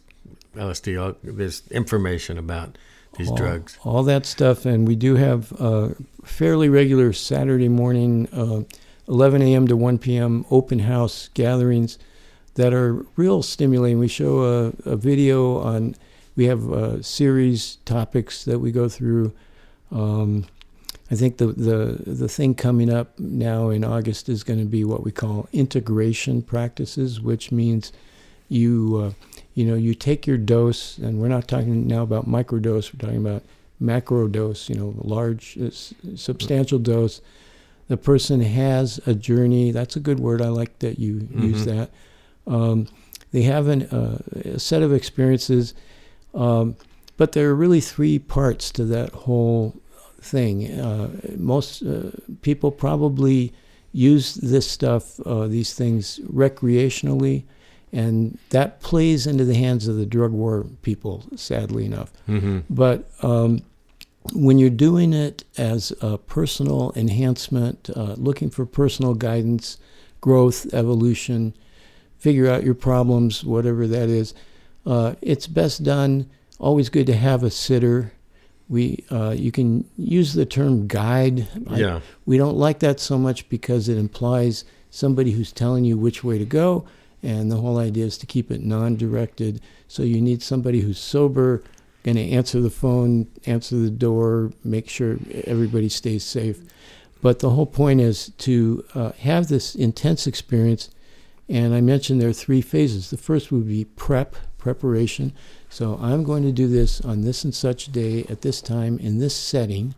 LSD, 0.55 1.01
all, 1.01 1.15
there's 1.24 1.63
information 1.72 2.38
about 2.38 2.77
these 3.17 3.29
all, 3.29 3.36
drugs. 3.36 3.77
all 3.84 4.03
that 4.03 4.25
stuff, 4.25 4.65
and 4.65 4.88
we 4.88 4.96
do 4.96 5.15
have 5.15 5.53
uh, 5.60 5.89
fairly 6.24 6.70
regular 6.70 7.13
Saturday 7.13 7.70
morning, 7.70 8.27
uh, 8.34 8.63
11 9.08 9.41
a.m. 9.41 9.67
to 9.67 9.75
1 9.75 9.98
p.m. 10.00 10.46
open 10.50 10.79
house 10.79 11.29
gatherings 11.34 11.98
that 12.55 12.74
are 12.74 13.05
real 13.15 13.43
stimulating. 13.43 14.00
We 14.00 14.08
show 14.08 14.43
a, 14.43 14.91
a 14.91 14.96
video 14.96 15.58
on. 15.60 15.96
We 16.36 16.46
have 16.46 16.72
a 16.72 17.03
series 17.03 17.77
topics 17.86 18.43
that 18.46 18.58
we 18.58 18.72
go 18.72 18.89
through. 18.89 19.34
Um, 19.91 20.46
I 21.12 21.15
think 21.15 21.38
the, 21.38 21.48
the 21.48 22.03
the 22.08 22.27
thing 22.27 22.55
coming 22.55 22.91
up 22.91 23.20
now 23.20 23.70
in 23.70 23.84
August 23.84 24.29
is 24.29 24.43
going 24.43 24.60
to 24.60 24.65
be 24.65 24.84
what 24.84 25.03
we 25.03 25.12
call 25.12 25.48
integration 25.53 26.41
practices, 26.41 27.22
which 27.22 27.51
means 27.51 27.91
you 28.50 28.98
uh, 28.98 29.33
you 29.53 29.65
know 29.65 29.75
you 29.75 29.93
take 29.93 30.25
your 30.27 30.38
dose, 30.38 30.98
and 30.98 31.19
we're 31.19 31.27
not 31.27 31.48
talking 31.48 31.88
now 31.88 32.01
about 32.03 32.27
microdose. 32.27 32.93
We're 32.93 33.00
talking 33.00 33.25
about 33.25 33.43
macro 33.79 34.27
dose. 34.27 34.69
You 34.69 34.75
know, 34.75 34.93
large, 34.98 35.57
uh, 35.62 35.69
substantial 36.15 36.79
dose. 36.79 37.22
The 37.88 37.98
person 37.98 38.41
has 38.41 39.00
a 39.05 39.13
journey. 39.13 39.72
That's 39.72 39.95
a 39.95 40.00
good 40.00 40.19
word. 40.19 40.41
I 40.41 40.48
like 40.50 40.79
that 40.79 40.98
you 41.00 41.27
use 41.36 41.63
Mhm. 41.63 41.65
that. 41.65 41.89
Um, 42.48 42.88
they 43.31 43.43
have 43.43 43.67
an, 43.67 43.83
uh, 43.83 44.19
a 44.55 44.60
set 44.60 44.81
of 44.83 44.93
experiences, 44.93 45.74
um, 46.33 46.75
but 47.17 47.31
there 47.33 47.50
are 47.50 47.55
really 47.55 47.81
three 47.81 48.19
parts 48.19 48.72
to 48.72 48.86
that 48.86 49.10
whole 49.12 49.75
thing. 50.22 50.72
Uh, 50.72 51.10
most 51.38 51.83
uh, 51.83 52.12
people 52.41 52.72
probably 52.72 53.51
use 53.91 54.36
this 54.36 54.65
stuff, 54.69 55.19
uh, 55.25 55.48
these 55.48 55.74
things 55.74 56.19
recreationally, 56.31 57.43
and 57.94 58.38
that 58.50 58.82
plays 58.82 59.26
into 59.28 59.46
the 59.46 59.54
hands 59.56 59.88
of 59.88 59.96
the 59.96 60.06
drug 60.06 60.32
war 60.32 60.66
people, 60.82 61.24
sadly 61.36 61.86
enough. 61.86 62.12
Mm-hmm. 62.28 62.60
But 62.70 63.08
um, 63.22 63.62
when 64.34 64.58
you're 64.58 64.70
doing 64.70 65.14
it 65.14 65.44
as 65.58 65.94
a 66.02 66.18
personal 66.18 66.92
enhancement, 66.96 67.90
uh, 67.96 68.16
looking 68.18 68.50
for 68.50 68.66
personal 68.66 69.14
guidance, 69.14 69.78
growth, 70.22 70.74
evolution, 70.74 71.54
figure 72.18 72.50
out 72.50 72.64
your 72.64 72.74
problems, 72.74 73.44
whatever 73.44 73.86
that 73.88 74.10
is, 74.10 74.34
uh, 74.86 75.14
it's 75.22 75.46
best 75.48 75.84
done. 75.84 76.30
Always 76.60 76.90
good 76.90 77.06
to 77.08 77.16
have 77.16 77.44
a 77.44 77.50
sitter. 77.52 78.12
We 78.70 79.04
uh, 79.12 79.36
you 79.38 79.52
can 79.52 79.86
use 79.98 80.34
the 80.34 80.46
term 80.46 80.88
guide. 80.88 81.48
I- 81.68 81.78
Yeah. 81.80 82.00
we 82.26 82.38
don't 82.38 82.58
like 82.58 82.80
that 82.80 83.00
so 83.00 83.18
much 83.18 83.48
because 83.50 83.88
it 83.90 83.98
implies 83.98 84.64
somebody 84.90 85.32
who's 85.32 85.52
telling 85.52 85.84
you 85.86 85.98
which 85.98 86.24
way 86.24 86.38
to 86.38 86.46
go, 86.46 86.86
and 87.24 87.50
the 87.50 87.56
whole 87.56 87.77
idea 87.77 88.06
is 88.06 88.18
to 88.20 88.25
keep 88.25 88.51
it 88.51 88.62
non-directed. 88.62 89.62
So 89.88 90.03
you 90.03 90.22
need 90.22 90.44
somebody 90.44 90.82
who's 90.82 91.00
sober, 91.00 91.63
going 92.03 92.18
to 92.18 92.30
answer 92.30 92.60
the 92.60 92.70
phone, 92.70 93.27
answer 93.46 93.77
the 93.77 93.89
door, 93.89 94.51
make 94.63 94.89
sure 94.89 95.18
everybody 95.46 95.88
stays 95.88 96.25
safe. 96.25 96.60
But 97.22 97.39
the 97.39 97.51
whole 97.51 97.65
point 97.65 98.01
is 98.01 98.30
to 98.39 98.84
uh, 98.94 99.12
have 99.13 99.48
this 99.48 99.74
intense 99.74 100.27
experience. 100.27 100.89
And 101.48 101.74
I 101.74 101.80
mentioned 101.80 102.22
there 102.22 102.30
are 102.30 102.34
three 102.34 102.62
phases. 102.62 103.10
The 103.10 103.18
first 103.18 103.51
would 103.51 103.68
be 103.68 103.86
prep, 103.86 104.36
preparation. 104.58 105.32
So 105.70 105.98
I'm 106.01 106.24
going 106.24 106.44
to 106.44 106.51
do 106.51 106.68
this 106.68 107.00
on 107.00 107.22
this 107.22 107.46
and 107.46 107.56
such 107.56 107.94
day 107.94 108.25
at 108.30 108.42
this 108.42 108.62
time 108.62 109.00
in 109.00 109.20
this 109.20 109.36
setting. 109.36 109.96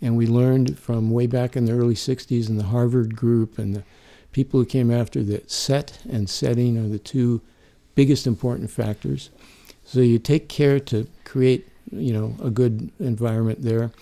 And 0.00 0.16
we 0.16 0.26
learned 0.26 0.78
from 0.78 1.10
way 1.10 1.26
back 1.26 1.56
in 1.56 1.66
the 1.66 1.72
early 1.72 1.94
60s 1.94 2.48
in 2.48 2.56
the 2.56 2.64
Harvard 2.64 3.14
group 3.14 3.58
and 3.58 3.76
the 3.76 3.84
people 4.34 4.58
who 4.60 4.66
came 4.66 4.90
after 4.90 5.22
that 5.22 5.50
set 5.50 5.98
and 6.10 6.28
setting 6.28 6.76
are 6.76 6.88
the 6.88 6.98
two 6.98 7.40
biggest 7.94 8.26
important 8.26 8.68
factors. 8.70 9.30
So 9.84 10.00
you 10.00 10.18
take 10.18 10.48
care 10.48 10.80
to 10.80 11.06
create, 11.24 11.68
you 11.92 12.12
know, 12.12 12.34
a 12.42 12.50
good 12.50 12.90
environment 12.98 13.62
there. 13.62 13.92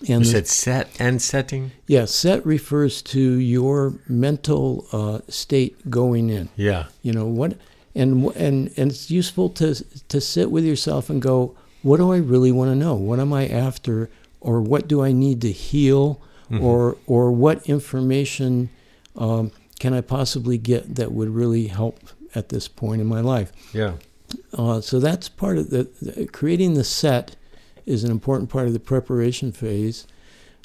You 0.00 0.16
And 0.16 0.24
the- 0.24 0.28
said 0.30 0.46
set 0.48 0.88
and 0.98 1.20
setting? 1.20 1.70
yeah, 1.86 2.06
set 2.06 2.44
refers 2.46 3.02
to 3.02 3.20
your 3.20 3.94
mental 4.08 4.86
uh, 4.90 5.18
state 5.28 5.74
going 5.90 6.30
in. 6.30 6.48
Yeah. 6.56 6.86
You 7.02 7.12
know 7.12 7.26
what, 7.26 7.56
and 7.94 8.10
and 8.34 8.70
and 8.78 8.90
it's 8.90 9.10
useful 9.10 9.48
to 9.50 9.74
to 10.08 10.20
sit 10.20 10.50
with 10.50 10.64
yourself 10.64 11.10
and 11.10 11.20
go, 11.22 11.54
what 11.82 11.98
do 11.98 12.10
I 12.12 12.16
really 12.16 12.50
want 12.52 12.70
to 12.70 12.74
know? 12.84 12.94
What 12.94 13.20
am 13.20 13.32
I 13.32 13.46
after, 13.46 14.08
or 14.40 14.60
what 14.62 14.88
do 14.88 15.04
I 15.04 15.12
need 15.12 15.40
to 15.42 15.52
heal, 15.52 16.18
Mhm. 16.50 16.62
or 16.62 16.96
or 17.06 17.30
what 17.30 17.64
information 17.68 18.70
um, 19.16 19.50
can 19.78 19.92
I 19.94 20.00
possibly 20.00 20.58
get 20.58 20.94
that 20.96 21.12
would 21.12 21.28
really 21.30 21.66
help 21.66 21.98
at 22.34 22.48
this 22.48 22.68
point 22.68 23.00
in 23.00 23.06
my 23.06 23.20
life? 23.20 23.52
Yeah. 23.72 23.94
Uh, 24.52 24.80
so 24.80 24.98
that's 25.00 25.28
part 25.28 25.58
of 25.58 25.70
the, 25.70 25.90
the 26.00 26.26
creating 26.26 26.74
the 26.74 26.84
set 26.84 27.36
is 27.84 28.04
an 28.04 28.10
important 28.10 28.48
part 28.48 28.66
of 28.66 28.72
the 28.72 28.80
preparation 28.80 29.52
phase. 29.52 30.06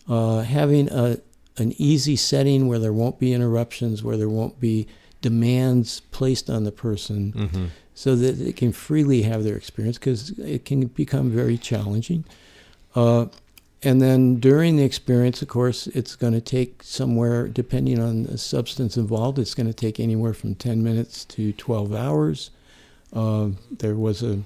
Uh, 0.08 0.42
having 0.42 0.90
a 0.90 1.20
an 1.58 1.74
easy 1.80 2.16
setting 2.16 2.68
where 2.68 2.78
there 2.78 2.94
won't 2.94 3.18
be 3.20 3.34
interruptions, 3.34 4.04
where 4.04 4.16
there 4.16 4.30
won't 4.30 4.60
be 4.60 4.88
demands 5.22 6.00
placed 6.12 6.50
on 6.50 6.64
the 6.64 6.72
person, 6.72 7.34
Mm-hmm. 7.34 7.66
so 7.96 8.16
that 8.16 8.34
they 8.34 8.54
can 8.54 8.72
freely 8.72 9.24
have 9.24 9.44
their 9.44 9.56
experience 9.58 9.98
because 9.98 10.30
it 10.38 10.66
can 10.66 10.86
become 10.86 11.32
very 11.32 11.58
challenging. 11.58 12.24
Uh, 12.96 13.26
and 13.84 14.02
then 14.02 14.40
during 14.40 14.78
the 14.78 14.84
experience, 14.84 15.42
of 15.42 15.48
course, 15.48 15.88
it's 15.88 16.16
going 16.16 16.34
to 16.34 16.42
take 16.42 16.82
somewhere, 16.82 17.48
depending 17.48 18.00
on 18.00 18.24
the 18.24 18.38
substance 18.38 18.98
involved, 18.98 19.38
it's 19.38 19.54
going 19.54 19.68
to 19.68 19.74
take 19.74 20.00
anywhere 20.00 20.34
from 20.34 20.56
10 20.56 20.84
minutes 20.84 21.24
to 21.26 21.54
12 21.54 21.94
hours. 21.94 22.50
Uh, 23.14 23.50
there 23.70 23.96
was 23.96 24.24
a 24.24 24.42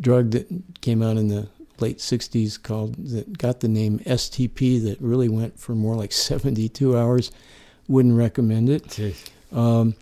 drug 0.00 0.30
that 0.30 0.48
came 0.80 1.02
out 1.02 1.16
in 1.16 1.28
the 1.28 1.48
late 1.80 1.98
60s 1.98 2.62
called 2.62 2.94
that 3.08 3.38
got 3.38 3.60
the 3.60 3.68
name 3.68 3.98
STP 4.00 4.82
that 4.84 5.00
really 5.00 5.28
went 5.28 5.58
for 5.58 5.74
more 5.74 5.96
like 5.96 6.12
72 6.30 6.96
hours. 6.96 7.32
Wouldn't 7.88 8.16
recommend 8.16 8.68
it. 8.68 8.86
Um, 9.52 9.94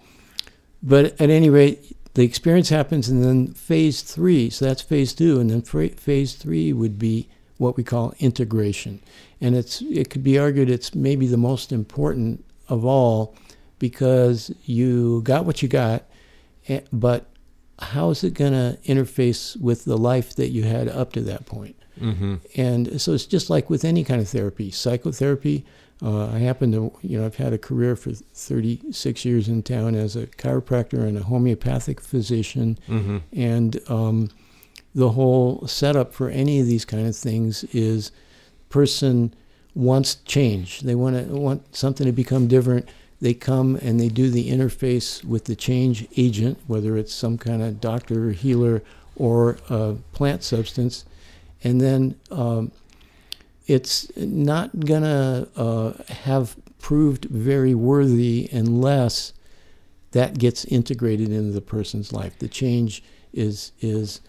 but 0.82 1.18
at 1.20 1.30
any 1.30 1.48
rate, 1.48 1.96
the 2.14 2.22
experience 2.22 2.68
happens, 2.68 3.08
and 3.08 3.24
then 3.24 3.54
phase 3.54 4.02
three. 4.02 4.50
So 4.50 4.66
that's 4.66 4.82
phase 4.82 5.14
two, 5.14 5.40
and 5.40 5.50
then 5.50 5.62
phase 5.62 6.34
three 6.34 6.72
would 6.72 6.98
be 6.98 7.28
what 7.58 7.76
we 7.76 7.84
call 7.84 8.14
integration, 8.18 9.00
and 9.40 9.54
it's 9.54 9.82
it 9.82 10.10
could 10.10 10.24
be 10.24 10.38
argued 10.38 10.70
it's 10.70 10.94
maybe 10.94 11.26
the 11.26 11.36
most 11.36 11.72
important 11.72 12.44
of 12.68 12.84
all 12.84 13.34
because 13.78 14.52
you 14.64 15.22
got 15.22 15.44
what 15.44 15.62
you 15.62 15.68
got, 15.68 16.04
But 16.92 17.26
how 17.78 18.10
is 18.10 18.24
it 18.24 18.34
going 18.34 18.52
to 18.52 18.78
interface 18.84 19.58
with 19.60 19.84
the 19.84 19.96
life 19.96 20.34
that 20.36 20.48
you 20.48 20.64
had 20.64 20.88
up 20.88 21.12
to 21.12 21.20
that 21.22 21.46
point? 21.46 21.76
Mm-hmm. 22.00 22.36
And 22.56 23.00
so 23.00 23.12
it's 23.12 23.26
just 23.26 23.50
like 23.50 23.70
with 23.70 23.84
any 23.84 24.04
kind 24.04 24.20
of 24.20 24.28
therapy. 24.28 24.70
Psychotherapy, 24.70 25.64
uh, 26.02 26.28
I 26.28 26.38
happen 26.38 26.72
to, 26.72 26.92
you 27.02 27.18
know, 27.18 27.26
I've 27.26 27.36
had 27.36 27.52
a 27.52 27.58
career 27.58 27.96
for 27.96 28.12
36 28.12 29.24
years 29.24 29.48
in 29.48 29.62
town 29.62 29.94
as 29.94 30.16
a 30.16 30.26
chiropractor 30.26 31.00
and 31.00 31.16
a 31.16 31.22
homeopathic 31.22 32.00
physician. 32.00 32.78
Mm-hmm. 32.88 33.18
And 33.32 33.80
um, 33.88 34.30
the 34.98 35.10
whole 35.10 35.64
setup 35.64 36.12
for 36.12 36.28
any 36.28 36.58
of 36.58 36.66
these 36.66 36.84
kind 36.84 37.06
of 37.06 37.14
things 37.14 37.62
is 37.72 38.10
person 38.68 39.32
wants 39.72 40.16
change. 40.24 40.80
They 40.80 40.96
want 40.96 41.14
to 41.14 41.36
want 41.36 41.76
something 41.76 42.04
to 42.04 42.10
become 42.10 42.48
different. 42.48 42.88
They 43.20 43.32
come 43.32 43.76
and 43.76 44.00
they 44.00 44.08
do 44.08 44.28
the 44.28 44.50
interface 44.50 45.24
with 45.24 45.44
the 45.44 45.54
change 45.54 46.08
agent, 46.16 46.58
whether 46.66 46.96
it's 46.96 47.14
some 47.14 47.38
kind 47.38 47.62
of 47.62 47.80
doctor 47.80 48.30
or 48.30 48.32
healer 48.32 48.82
or 49.14 49.58
a 49.70 49.94
plant 50.12 50.42
substance, 50.42 51.04
and 51.62 51.80
then 51.80 52.16
um, 52.32 52.72
it's 53.68 54.10
not 54.16 54.80
gonna 54.80 55.46
uh, 55.54 55.92
have 56.24 56.56
proved 56.80 57.26
very 57.26 57.74
worthy 57.74 58.48
unless 58.50 59.32
that 60.10 60.40
gets 60.40 60.64
integrated 60.64 61.30
into 61.30 61.52
the 61.52 61.60
person's 61.60 62.12
life. 62.12 62.36
The 62.40 62.48
change 62.48 63.04
is 63.32 63.70
is 63.80 64.22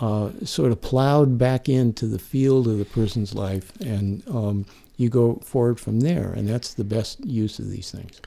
uh, 0.00 0.30
sort 0.44 0.70
of 0.72 0.80
plowed 0.80 1.38
back 1.38 1.68
into 1.68 2.06
the 2.06 2.18
field 2.18 2.68
of 2.68 2.78
the 2.78 2.84
person's 2.84 3.34
life, 3.34 3.72
and 3.80 4.22
um, 4.28 4.64
you 4.96 5.08
go 5.08 5.36
forward 5.44 5.80
from 5.80 6.00
there. 6.00 6.32
And 6.32 6.48
that's 6.48 6.74
the 6.74 6.84
best 6.84 7.24
use 7.24 7.58
of 7.58 7.68
these 7.70 7.90
things. 7.90 8.20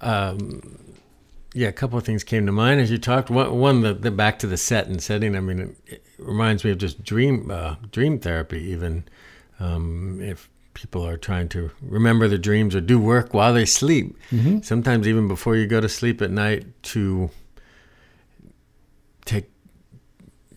Um, 0.00 0.78
yeah, 1.54 1.68
a 1.68 1.72
couple 1.72 1.96
of 1.98 2.04
things 2.04 2.22
came 2.22 2.44
to 2.44 2.52
mind 2.52 2.80
as 2.80 2.90
you 2.90 2.98
talked. 2.98 3.30
One, 3.30 3.58
one 3.58 3.80
the, 3.80 3.94
the 3.94 4.10
back 4.10 4.38
to 4.40 4.46
the 4.46 4.58
set 4.58 4.88
and 4.88 5.02
setting. 5.02 5.34
I 5.34 5.40
mean, 5.40 5.58
it, 5.60 5.76
it 5.86 6.04
reminds 6.18 6.64
me 6.64 6.70
of 6.70 6.78
just 6.78 7.02
dream 7.02 7.50
uh, 7.50 7.76
dream 7.90 8.18
therapy. 8.18 8.60
Even 8.64 9.04
um, 9.58 10.20
if 10.20 10.50
people 10.74 11.06
are 11.06 11.16
trying 11.16 11.48
to 11.48 11.70
remember 11.80 12.28
their 12.28 12.36
dreams 12.36 12.74
or 12.74 12.82
do 12.82 12.98
work 12.98 13.32
while 13.32 13.54
they 13.54 13.64
sleep, 13.64 14.14
Mm-hmm. 14.30 14.60
sometimes 14.60 15.08
even 15.08 15.28
before 15.28 15.56
you 15.56 15.66
go 15.66 15.80
to 15.80 15.88
sleep 15.88 16.20
at 16.20 16.30
night, 16.30 16.66
to 16.82 17.30
take 19.24 19.50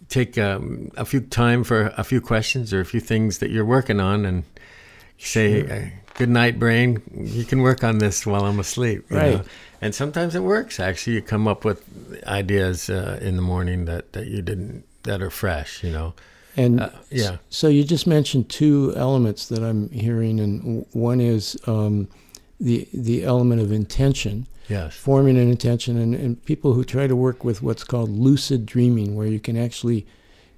take 0.10 0.38
um, 0.38 0.92
a 0.98 1.06
few 1.06 1.22
time 1.22 1.64
for 1.64 1.94
a 1.98 2.04
few 2.04 2.20
questions 2.22 2.74
or 2.74 2.80
a 2.82 2.86
few 2.86 3.00
things 3.00 3.38
that 3.38 3.52
you're 3.52 3.66
working 3.66 4.00
on 4.00 4.26
and 4.26 4.44
say 5.18 5.68
Sure. 5.68 5.94
good 6.18 6.30
night 6.30 6.58
brain 6.60 7.02
you 7.34 7.46
can 7.46 7.62
work 7.62 7.84
on 7.84 7.98
this 8.00 8.26
while 8.26 8.46
i'm 8.46 8.60
asleep 8.60 9.06
you 9.10 9.18
Right. 9.18 9.34
know? 9.38 9.44
and 9.82 9.94
sometimes 9.94 10.34
it 10.36 10.44
works 10.44 10.80
actually 10.80 11.16
you 11.18 11.22
come 11.22 11.48
up 11.48 11.64
with 11.66 11.84
ideas 12.26 12.90
uh, 12.90 13.20
in 13.22 13.36
the 13.36 13.42
morning 13.42 13.86
that, 13.86 14.14
that 14.14 14.28
you 14.28 14.42
didn't 14.42 14.84
that 15.04 15.22
are 15.22 15.30
fresh 15.30 15.84
you 15.84 15.92
know 15.92 16.14
And 16.58 16.80
uh, 16.82 16.90
yeah 17.12 17.38
So 17.50 17.68
you 17.68 17.84
just 17.84 18.08
mentioned 18.08 18.50
two 18.50 18.94
elements 18.98 19.48
that 19.48 19.62
I'm 19.64 19.90
hearing, 19.92 20.40
and 20.40 20.86
one 20.94 21.22
is 21.22 21.56
um, 21.68 22.08
the 22.60 22.88
the 22.94 23.24
element 23.24 23.62
of 23.62 23.72
intention, 23.72 24.48
yes 24.68 24.94
forming 24.96 25.38
an 25.38 25.50
intention, 25.50 25.98
and, 25.98 26.14
and 26.16 26.44
people 26.46 26.74
who 26.74 26.84
try 26.84 27.08
to 27.08 27.16
work 27.16 27.44
with 27.44 27.62
what's 27.62 27.84
called 27.84 28.10
lucid 28.10 28.66
dreaming, 28.66 29.16
where 29.16 29.28
you 29.28 29.40
can 29.40 29.58
actually 29.58 30.06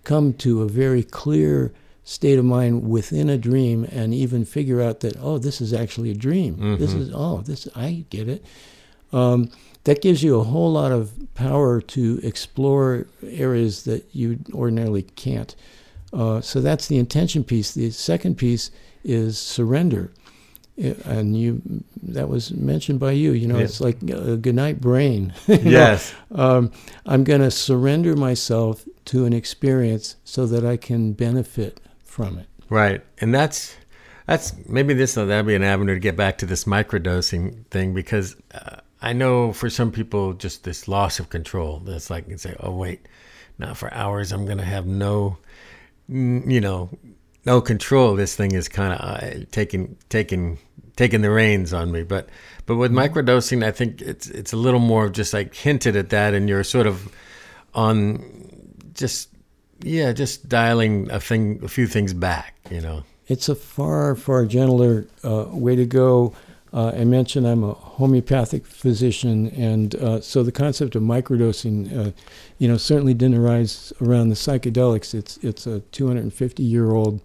come 0.04 0.34
to 0.34 0.62
a 0.64 0.68
very 0.68 1.04
clear 1.04 1.72
state 2.04 2.40
of 2.40 2.46
mind 2.46 2.90
within 2.90 3.30
a 3.30 3.38
dream, 3.38 3.84
and 3.92 4.14
even 4.14 4.44
figure 4.46 4.82
out 4.82 5.02
that 5.02 5.16
oh, 5.22 5.38
this 5.38 5.62
is 5.62 5.74
actually 5.74 6.10
a 6.12 6.16
dream. 6.16 6.78
This 6.80 6.94
Mhm. 6.94 7.00
is 7.02 7.12
oh, 7.14 7.42
this 7.46 7.68
I 7.76 8.06
get 8.10 8.28
it. 8.28 8.44
Um, 9.14 9.50
that 9.84 10.02
gives 10.02 10.24
you 10.24 10.40
a 10.40 10.44
whole 10.44 10.72
lot 10.72 10.92
of 10.92 11.12
power 11.36 11.82
to 11.82 12.20
explore 12.24 13.08
areas 13.24 13.84
that 13.84 14.06
you 14.14 14.40
ordinarily 14.54 15.02
can't. 15.04 15.56
Uh, 16.14 16.40
so 16.42 16.62
that's 16.62 16.88
the 16.88 16.98
intention 16.98 17.44
piece. 17.44 17.74
The 17.74 17.90
second 17.92 18.36
piece 18.36 18.70
is 19.04 19.38
surrender, 19.40 20.12
and 20.78 21.38
you 21.38 21.62
that 22.04 22.28
was 22.30 22.52
mentioned 22.52 23.00
by 23.00 23.12
you. 23.12 23.32
You 23.34 23.48
know, 23.48 23.58
Yeah. 23.58 23.66
it's 23.66 23.82
like 23.82 24.02
a 24.04 24.38
goodnight 24.38 24.82
brain. 24.82 25.34
Yes 25.48 26.14
um, 26.34 26.72
I'm 27.06 27.24
going 27.24 27.42
to 27.42 27.52
surrender 27.52 28.16
myself 28.16 28.86
to 29.06 29.26
an 29.26 29.34
experience 29.34 30.16
so 30.24 30.46
that 30.48 30.66
I 30.66 30.78
can 30.78 31.14
benefit 31.14 31.80
from 32.04 32.38
it. 32.38 32.48
Right, 32.70 33.02
and 33.20 33.34
that's 33.34 33.76
that's 34.28 34.54
maybe 34.68 34.94
this 34.94 35.16
that'd 35.16 35.46
be 35.46 35.56
an 35.56 35.64
avenue 35.64 35.94
to 35.96 36.00
get 36.00 36.16
back 36.16 36.38
to 36.40 36.46
this 36.46 36.64
microdosing 36.64 37.66
thing 37.68 37.94
because 37.94 38.36
uh, 38.54 38.78
I 39.02 39.14
know 39.14 39.52
for 39.52 39.70
some 39.70 39.92
people 39.92 40.34
just 40.34 40.64
this 40.64 40.88
loss 40.88 41.20
of 41.20 41.30
control. 41.30 41.80
That's 41.80 42.10
like 42.10 42.30
you 42.30 42.38
say, 42.38 42.56
oh 42.60 42.72
wait, 42.72 43.08
now 43.58 43.74
for 43.74 43.94
hours 43.94 44.32
I'm 44.32 44.46
gonna 44.46 44.64
have 44.64 44.86
no, 44.86 45.38
mm, 46.10 46.50
you 46.50 46.62
know, 46.62 46.90
no 47.46 47.62
control. 47.62 48.16
This 48.16 48.36
thing 48.36 48.54
is 48.54 48.68
kind 48.68 48.94
of 48.94 49.00
uh, 49.00 49.46
taking 49.52 49.98
taking 50.10 50.60
taking 50.96 51.22
the 51.22 51.32
reins 51.32 51.74
on 51.74 51.92
me. 51.92 52.04
But 52.04 52.30
but 52.66 52.76
with 52.78 52.92
microdosing, 52.92 53.64
I 53.64 53.72
think 53.72 54.02
it's 54.02 54.28
it's 54.30 54.54
a 54.54 54.58
little 54.58 54.80
more 54.80 55.06
of 55.06 55.14
just 55.14 55.34
like 55.34 55.56
hinted 55.56 55.96
at 55.96 56.10
that, 56.10 56.34
and 56.34 56.48
you're 56.48 56.64
sort 56.64 56.88
of 56.88 57.14
on 57.74 58.50
just 58.94 59.30
yeah, 59.84 60.12
just 60.14 60.48
dialing 60.48 61.10
a 61.12 61.20
thing, 61.20 61.60
a 61.64 61.68
few 61.68 61.88
things 61.88 62.14
back, 62.14 62.56
you 62.70 62.82
know. 62.82 63.04
It's 63.28 63.50
a 63.50 63.56
far, 63.56 64.16
far 64.16 64.46
gentler 64.46 65.08
uh, 65.24 65.46
way 65.50 65.76
to 65.76 65.86
go. 65.86 66.34
Uh, 66.74 66.92
I 66.96 67.04
mentioned 67.04 67.46
I'm 67.46 67.64
a 67.66 67.74
homeopathic 67.74 68.66
physician, 68.66 69.50
and 69.50 69.94
uh, 69.96 70.22
so 70.22 70.42
the 70.42 70.54
concept 70.54 70.96
of 70.96 71.04
microdosing, 71.04 71.92
uh, 71.98 72.12
you 72.60 72.68
know, 72.70 72.78
certainly 72.78 73.14
didn't 73.14 73.38
arise 73.38 73.92
around 74.02 74.30
the 74.30 74.36
psychedelics. 74.36 75.14
It's 75.14 75.38
it's 75.44 75.68
a 75.68 75.82
250 75.92 76.64
year 76.64 76.92
old, 76.92 77.20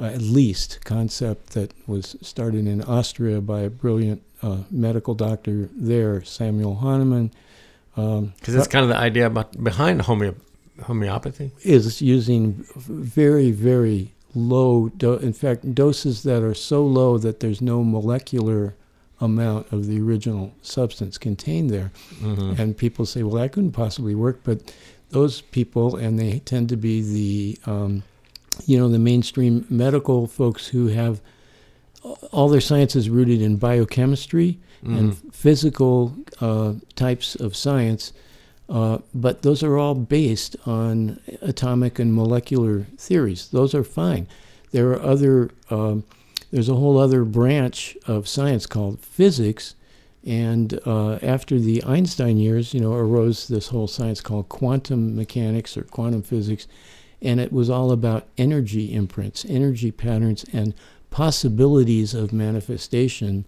uh, 0.00 0.04
at 0.06 0.20
least, 0.20 0.80
concept 0.84 1.50
that 1.50 1.72
was 1.86 2.16
started 2.22 2.66
in 2.66 2.82
Austria 2.82 3.40
by 3.40 3.60
a 3.60 3.70
brilliant 3.70 4.20
uh, 4.42 4.58
medical 4.70 5.14
doctor 5.14 5.68
there, 5.76 6.24
Samuel 6.24 6.76
Hahnemann. 6.76 7.30
Um, 7.96 8.32
Because 8.38 8.54
that's 8.54 8.68
kind 8.68 8.82
of 8.84 8.88
the 8.88 8.96
idea 8.98 9.26
about 9.26 9.62
behind 9.62 10.00
homeo- 10.02 10.34
homeopathy. 10.82 11.50
is 11.62 12.02
using 12.02 12.64
very, 12.76 13.50
very 13.52 14.12
low, 14.34 14.88
do- 14.96 15.14
in 15.18 15.32
fact, 15.32 15.72
doses 15.74 16.22
that 16.24 16.42
are 16.42 16.54
so 16.54 16.84
low 16.84 17.16
that 17.18 17.38
there's 17.40 17.60
no 17.60 17.82
molecular 17.84 18.74
amount 19.20 19.72
of 19.72 19.86
the 19.86 20.00
original 20.00 20.52
substance 20.62 21.18
contained 21.18 21.70
there. 21.70 21.90
Mm-hmm. 22.20 22.60
And 22.60 22.76
people 22.76 23.04
say, 23.06 23.22
well, 23.22 23.42
that 23.42 23.52
couldn't 23.52 23.72
possibly 23.72 24.14
work. 24.14 24.40
But 24.44 24.72
those 25.10 25.40
people, 25.40 25.96
and 25.96 26.18
they 26.18 26.38
tend 26.40 26.68
to 26.68 26.76
be 26.76 27.02
the, 27.02 27.70
um, 27.70 28.02
you 28.66 28.78
know, 28.78 28.88
the 28.88 28.98
mainstream 28.98 29.66
medical 29.68 30.26
folks 30.26 30.68
who 30.68 30.88
have 30.88 31.20
all 32.30 32.48
their 32.48 32.60
science 32.60 32.94
is 32.94 33.10
rooted 33.10 33.42
in 33.42 33.56
biochemistry 33.56 34.58
and 34.82 35.12
Mm-hmm. 35.12 35.28
physical 35.30 36.14
uh, 36.40 36.74
types 36.94 37.34
of 37.34 37.56
science, 37.56 38.12
uh, 38.68 38.98
but 39.12 39.42
those 39.42 39.64
are 39.64 39.76
all 39.76 39.96
based 39.96 40.54
on 40.66 41.18
atomic 41.42 41.98
and 41.98 42.14
molecular 42.14 42.86
theories. 42.96 43.48
Those 43.48 43.74
are 43.74 43.82
fine. 43.82 44.28
There 44.70 44.92
are 44.92 45.02
other. 45.02 45.50
Um, 45.68 46.04
there's 46.50 46.68
a 46.68 46.74
whole 46.74 46.98
other 46.98 47.24
branch 47.24 47.96
of 48.06 48.28
science 48.28 48.66
called 48.66 49.00
physics, 49.00 49.74
and 50.24 50.78
uh, 50.86 51.14
after 51.22 51.58
the 51.58 51.82
Einstein 51.84 52.38
years, 52.38 52.74
you 52.74 52.80
know, 52.80 52.92
arose 52.92 53.48
this 53.48 53.68
whole 53.68 53.86
science 53.86 54.20
called 54.20 54.48
quantum 54.48 55.14
mechanics 55.14 55.76
or 55.76 55.82
quantum 55.82 56.22
physics, 56.22 56.66
and 57.20 57.40
it 57.40 57.52
was 57.52 57.70
all 57.70 57.92
about 57.92 58.26
energy 58.36 58.92
imprints, 58.94 59.44
energy 59.48 59.90
patterns, 59.90 60.44
and 60.52 60.74
possibilities 61.10 62.14
of 62.14 62.32
manifestation 62.32 63.44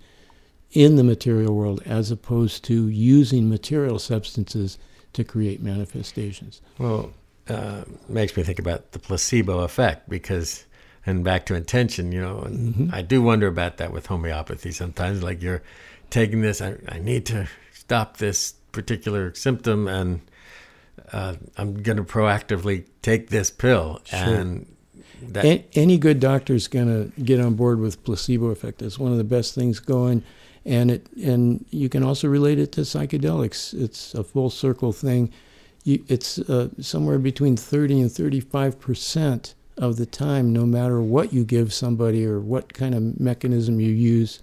in 0.73 0.97
the 0.97 1.05
material 1.05 1.55
world 1.55 1.83
as 1.85 2.11
opposed 2.11 2.65
to 2.65 2.89
using 2.89 3.49
material 3.49 3.99
substances 3.99 4.79
to 5.13 5.25
create 5.25 5.61
manifestations. 5.63 6.61
Well, 6.79 7.13
uh, 7.49 7.85
makes 8.09 8.37
me 8.37 8.43
think 8.43 8.59
about 8.59 8.93
the 8.93 8.99
placebo 8.99 9.61
effect 9.61 10.09
because, 10.09 10.65
and 11.07 11.25
back 11.25 11.47
to 11.47 11.55
intention, 11.55 12.13
you 12.13 12.21
know, 12.21 12.41
and 12.41 12.75
Mhm. 12.75 12.93
I 12.95 13.03
do 13.03 13.23
wonder 13.23 13.47
about 13.47 13.79
that 13.79 13.93
with 13.93 14.07
homeopathy 14.07 14.71
sometimes. 14.73 15.23
Like 15.23 15.43
you're 15.43 15.63
taking 16.11 16.43
this, 16.43 16.61
I, 16.61 16.77
I 16.89 16.99
need 16.99 17.25
to 17.27 17.49
stop 17.73 18.19
this 18.19 18.55
particular 18.73 19.35
symptom, 19.35 19.89
and 19.89 20.21
uh, 21.13 21.35
I'm 21.57 21.83
going 21.83 21.97
to 21.97 22.05
proactively 22.05 22.85
take 23.03 23.31
this 23.31 23.51
pill. 23.51 24.01
Sure. 24.05 24.19
And 24.19 24.67
that, 25.23 25.45
A- 25.45 25.65
any 25.75 25.99
good 25.99 26.21
doctor 26.21 26.55
is 26.55 26.69
going 26.69 26.87
to 26.89 27.21
get 27.23 27.41
on 27.41 27.55
board 27.55 27.81
with 27.81 28.05
placebo 28.05 28.47
effect. 28.47 28.83
It's 28.83 28.99
one 28.99 29.11
of 29.13 29.19
the 29.19 29.25
best 29.25 29.55
things 29.55 29.81
going, 29.81 30.23
and 30.65 30.91
it 30.91 31.07
and 31.23 31.65
you 31.71 31.89
can 31.89 32.03
also 32.03 32.29
relate 32.29 32.59
it 32.59 32.73
to 32.73 32.83
psychedelics. 32.83 33.73
It's 33.75 34.15
a 34.15 34.23
full 34.23 34.51
circle 34.51 34.93
thing. 34.93 35.31
You, 35.85 36.05
it's 36.09 36.39
uh, 36.39 36.69
somewhere 36.81 37.19
between 37.19 37.57
30 37.57 38.03
and 38.03 38.13
35 38.13 38.79
percent 38.79 39.55
of 39.81 39.97
the 39.97 40.07
time, 40.07 40.53
no 40.53 40.66
matter 40.66 41.01
what 41.01 41.33
you 41.33 41.45
give 41.45 41.73
somebody 41.73 42.25
or 42.25 42.38
what 42.38 42.73
kind 42.75 42.95
of 42.95 43.19
mechanism 43.19 43.81
you 43.81 43.90
use, 43.90 44.40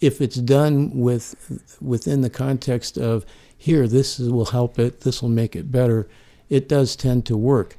if 0.00 0.20
it's 0.20 0.36
done 0.36 0.90
with 0.94 1.34
within 1.80 2.20
the 2.20 2.30
context 2.30 2.98
of 2.98 3.24
here, 3.56 3.88
this 3.88 4.20
is, 4.20 4.28
will 4.28 4.44
help 4.44 4.78
it, 4.78 5.00
this 5.00 5.22
will 5.22 5.30
make 5.30 5.56
it 5.56 5.72
better, 5.72 6.06
it 6.50 6.68
does 6.68 6.94
tend 6.94 7.24
to 7.26 7.36
work. 7.36 7.76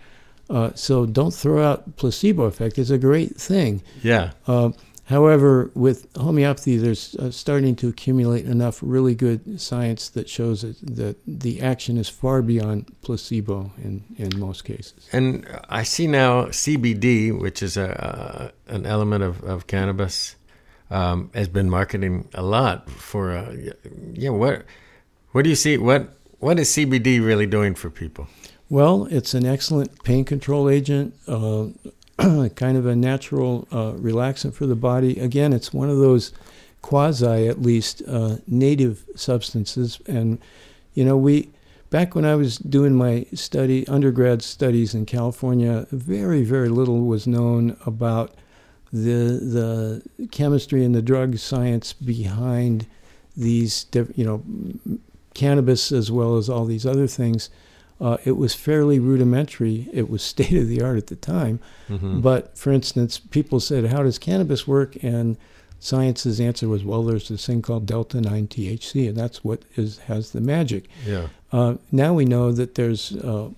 Uh, 0.50 0.72
so 0.74 1.06
don't 1.06 1.34
throw 1.34 1.64
out 1.64 1.96
placebo 1.96 2.44
effect. 2.44 2.78
It's 2.80 2.90
a 2.90 2.98
great 2.98 3.36
thing. 3.36 3.84
Yeah. 4.02 4.32
Uh, 4.48 4.72
however, 5.06 5.72
with 5.74 6.08
homeopathy, 6.16 6.78
there's 6.78 7.16
uh, 7.16 7.32
starting 7.32 7.76
to 7.78 7.88
accumulate 7.88 8.46
enough 8.46 8.80
really 8.82 9.16
good 9.16 9.60
science 9.60 10.10
that 10.10 10.30
shows 10.30 10.62
that, 10.62 10.78
that 10.82 11.18
the 11.26 11.62
action 11.62 11.98
is 11.98 12.10
far 12.10 12.42
beyond 12.42 12.92
placebo 13.02 13.72
in, 13.78 14.04
in 14.18 14.38
most 14.40 14.66
cases. 14.66 15.08
And 15.12 15.48
I 15.70 15.84
see 15.84 16.08
now 16.08 16.46
CBD, 16.46 17.38
which 17.38 17.64
is 17.64 17.78
a 17.78 18.06
uh, 18.06 18.52
an 18.68 18.86
element 18.86 19.24
of, 19.24 19.44
of 19.44 19.68
cannabis, 19.68 20.36
um, 20.90 21.30
has 21.34 21.48
been 21.48 21.70
marketing 21.70 22.28
a 22.34 22.42
lot 22.42 22.90
for. 22.90 23.32
Uh, 23.32 23.56
yeah, 24.14 24.30
what 24.30 24.66
what 25.32 25.44
do 25.44 25.50
you 25.50 25.56
see? 25.56 25.78
What 25.78 26.16
what 26.40 26.60
is 26.60 26.70
CBD 26.70 27.24
really 27.24 27.46
doing 27.46 27.76
for 27.76 27.90
people? 27.90 28.28
Well, 28.70 29.08
it's 29.12 29.34
an 29.34 29.46
excellent 29.46 30.04
pain 30.04 30.26
control 30.26 30.70
agent, 30.70 31.14
uh, 31.28 31.68
kind 32.56 32.78
of 32.78 32.86
a 32.86 32.96
natural 32.96 33.68
uh, 33.72 33.92
relaxant 33.94 34.54
for 34.54 34.66
the 34.66 34.76
body. 34.76 35.20
Again, 35.20 35.54
it's 35.54 35.74
one 35.74 35.90
of 35.90 35.98
those 35.98 36.32
quasi, 36.82 37.48
at 37.48 37.62
least, 37.62 38.02
uh, 38.08 38.38
native 38.48 39.04
substances. 39.16 40.00
And, 40.08 40.40
you 40.94 41.04
know, 41.04 41.18
we, 41.18 41.50
back 41.90 42.16
when 42.16 42.26
I 42.26 42.36
was 42.36 42.58
doing 42.58 42.96
my 42.96 43.26
study, 43.34 43.88
undergrad 43.88 44.42
studies 44.42 44.94
in 44.94 45.06
California, 45.06 45.88
very, 45.92 46.44
very 46.44 46.70
little 46.70 47.02
was 47.02 47.28
known 47.28 47.76
about 47.86 48.36
the, 48.94 50.02
the 50.22 50.28
chemistry 50.32 50.86
and 50.86 50.96
the 50.96 51.02
drug 51.02 51.38
science 51.38 51.92
behind 51.92 52.88
these, 53.36 53.88
you 54.16 54.24
know, 54.24 54.44
cannabis 55.34 55.92
as 55.92 56.12
well 56.12 56.38
as 56.38 56.50
all 56.50 56.66
these 56.66 56.86
other 56.86 57.08
things. 57.08 57.50
Uh, 58.00 58.18
it 58.26 58.34
was 58.34 58.54
fairly 58.54 59.00
rudimentary. 59.00 59.88
It 59.94 60.10
was 60.10 60.22
state 60.36 60.54
of 60.54 60.68
the 60.68 60.82
art 60.82 60.98
at 60.98 61.08
the 61.08 61.16
time. 61.16 61.60
Mm-hmm. 61.90 62.22
But 62.22 62.58
for 62.58 62.72
instance, 62.72 63.20
people 63.20 63.60
said, 63.60 63.86
How 63.86 64.04
does 64.04 64.18
cannabis 64.18 64.68
work? 64.68 65.02
And 65.04 65.38
science's 65.80 66.40
answer 66.40 66.68
was, 66.68 66.84
Well, 66.84 67.04
there's 67.04 67.30
this 67.30 67.46
thing 67.46 67.62
called 67.62 67.86
delta 67.86 68.22
9 68.22 68.48
THC, 68.48 69.08
and 69.08 69.18
that's 69.18 69.44
what 69.44 69.64
is, 69.76 70.00
has 70.00 70.32
the 70.32 70.42
magic. 70.42 70.86
Yeah. 71.06 71.28
Uh, 71.52 71.76
now 71.92 72.14
we 72.14 72.26
know 72.26 72.52
that 72.52 72.76
there's 72.76 73.16
uh, 73.16 73.50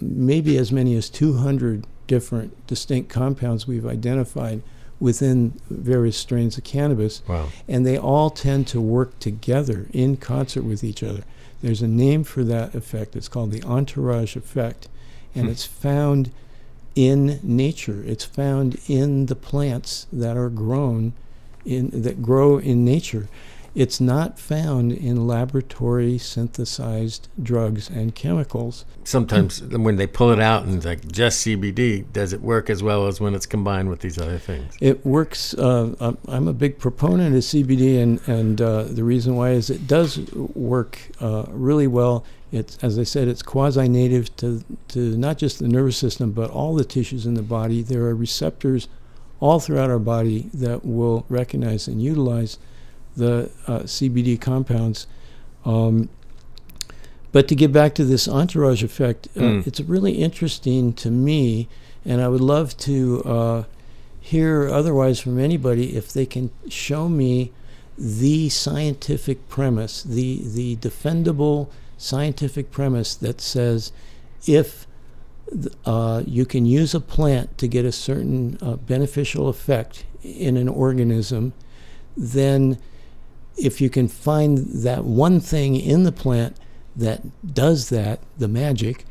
maybe 0.00 0.56
as 0.56 0.72
many 0.72 0.94
as 0.94 1.10
200 1.10 1.86
different 2.06 2.66
distinct 2.66 3.10
compounds 3.10 3.66
we've 3.66 3.86
identified 3.86 4.62
within 5.00 5.52
various 5.70 6.16
strains 6.16 6.58
of 6.58 6.64
cannabis. 6.64 7.22
Wow. 7.28 7.48
And 7.68 7.86
they 7.86 7.98
all 7.98 8.30
tend 8.30 8.66
to 8.68 8.80
work 8.80 9.18
together 9.18 9.86
in 9.92 10.16
concert 10.16 10.62
with 10.62 10.82
each 10.82 11.02
other. 11.02 11.22
There's 11.62 11.82
a 11.82 11.88
name 11.88 12.24
for 12.24 12.44
that 12.44 12.74
effect. 12.74 13.16
It's 13.16 13.28
called 13.28 13.50
the 13.50 13.62
entourage 13.64 14.36
effect, 14.36 14.88
and 15.34 15.46
hmm. 15.46 15.50
it's 15.50 15.66
found 15.66 16.30
in 16.94 17.40
nature. 17.42 18.02
It's 18.06 18.24
found 18.24 18.78
in 18.88 19.26
the 19.26 19.36
plants 19.36 20.06
that 20.12 20.36
are 20.36 20.48
grown 20.48 21.12
in 21.64 22.02
that 22.02 22.22
grow 22.22 22.58
in 22.58 22.84
nature. 22.84 23.28
It's 23.78 24.00
not 24.00 24.40
found 24.40 24.90
in 24.90 25.28
laboratory 25.28 26.18
synthesized 26.18 27.28
drugs 27.40 27.88
and 27.88 28.12
chemicals. 28.12 28.84
Sometimes 29.04 29.62
when 29.62 29.94
they 29.94 30.08
pull 30.08 30.32
it 30.32 30.40
out 30.40 30.64
and 30.64 30.74
it's 30.78 30.84
like 30.84 31.06
just 31.12 31.46
CBD, 31.46 32.12
does 32.12 32.32
it 32.32 32.40
work 32.40 32.70
as 32.70 32.82
well 32.82 33.06
as 33.06 33.20
when 33.20 33.36
it's 33.36 33.46
combined 33.46 33.88
with 33.88 34.00
these 34.00 34.18
other 34.18 34.38
things? 34.38 34.76
It 34.80 35.06
works. 35.06 35.54
Uh, 35.54 36.16
I'm 36.26 36.48
a 36.48 36.52
big 36.52 36.80
proponent 36.80 37.36
of 37.36 37.42
CBD, 37.42 38.02
and, 38.02 38.20
and 38.26 38.60
uh, 38.60 38.82
the 38.82 39.04
reason 39.04 39.36
why 39.36 39.50
is 39.50 39.70
it 39.70 39.86
does 39.86 40.28
work 40.34 40.98
uh, 41.20 41.44
really 41.46 41.86
well. 41.86 42.24
It's, 42.50 42.82
as 42.82 42.98
I 42.98 43.04
said, 43.04 43.28
it's 43.28 43.42
quasi 43.42 43.88
native 43.88 44.34
to, 44.38 44.64
to 44.88 45.16
not 45.16 45.38
just 45.38 45.60
the 45.60 45.68
nervous 45.68 45.96
system, 45.96 46.32
but 46.32 46.50
all 46.50 46.74
the 46.74 46.84
tissues 46.84 47.26
in 47.26 47.34
the 47.34 47.42
body. 47.42 47.82
There 47.82 48.02
are 48.06 48.14
receptors 48.16 48.88
all 49.38 49.60
throughout 49.60 49.88
our 49.88 50.00
body 50.00 50.50
that 50.52 50.84
will 50.84 51.24
recognize 51.28 51.86
and 51.86 52.02
utilize 52.02 52.58
the 53.18 53.50
uh, 53.66 53.80
CBD 53.80 54.40
compounds. 54.40 55.06
Um, 55.64 56.08
but 57.30 57.46
to 57.48 57.54
get 57.54 57.72
back 57.72 57.94
to 57.96 58.04
this 58.04 58.26
entourage 58.26 58.82
effect, 58.82 59.28
uh, 59.36 59.40
mm. 59.40 59.66
it's 59.66 59.80
really 59.80 60.12
interesting 60.12 60.92
to 60.94 61.10
me, 61.10 61.68
and 62.04 62.22
I 62.22 62.28
would 62.28 62.40
love 62.40 62.76
to 62.78 63.22
uh, 63.24 63.64
hear 64.18 64.68
otherwise 64.68 65.20
from 65.20 65.38
anybody 65.38 65.96
if 65.96 66.12
they 66.12 66.26
can 66.26 66.50
show 66.68 67.08
me 67.08 67.52
the 67.98 68.48
scientific 68.48 69.48
premise, 69.48 70.02
the 70.02 70.40
the 70.44 70.76
defendable 70.76 71.68
scientific 71.98 72.70
premise 72.70 73.14
that 73.16 73.40
says 73.40 73.92
if 74.46 74.86
uh, 75.84 76.22
you 76.26 76.46
can 76.46 76.64
use 76.66 76.94
a 76.94 77.00
plant 77.00 77.58
to 77.58 77.66
get 77.66 77.84
a 77.84 77.92
certain 77.92 78.58
uh, 78.60 78.76
beneficial 78.76 79.48
effect 79.48 80.04
in 80.22 80.56
an 80.56 80.68
organism, 80.68 81.52
then 82.16 82.78
if 83.58 83.80
you 83.80 83.90
can 83.90 84.08
find 84.08 84.58
that 84.58 85.04
one 85.04 85.40
thing 85.40 85.76
in 85.76 86.04
the 86.04 86.12
plant 86.12 86.56
that 86.96 87.54
does 87.54 87.88
that, 87.90 88.20
the 88.36 88.48
magic, 88.48 89.04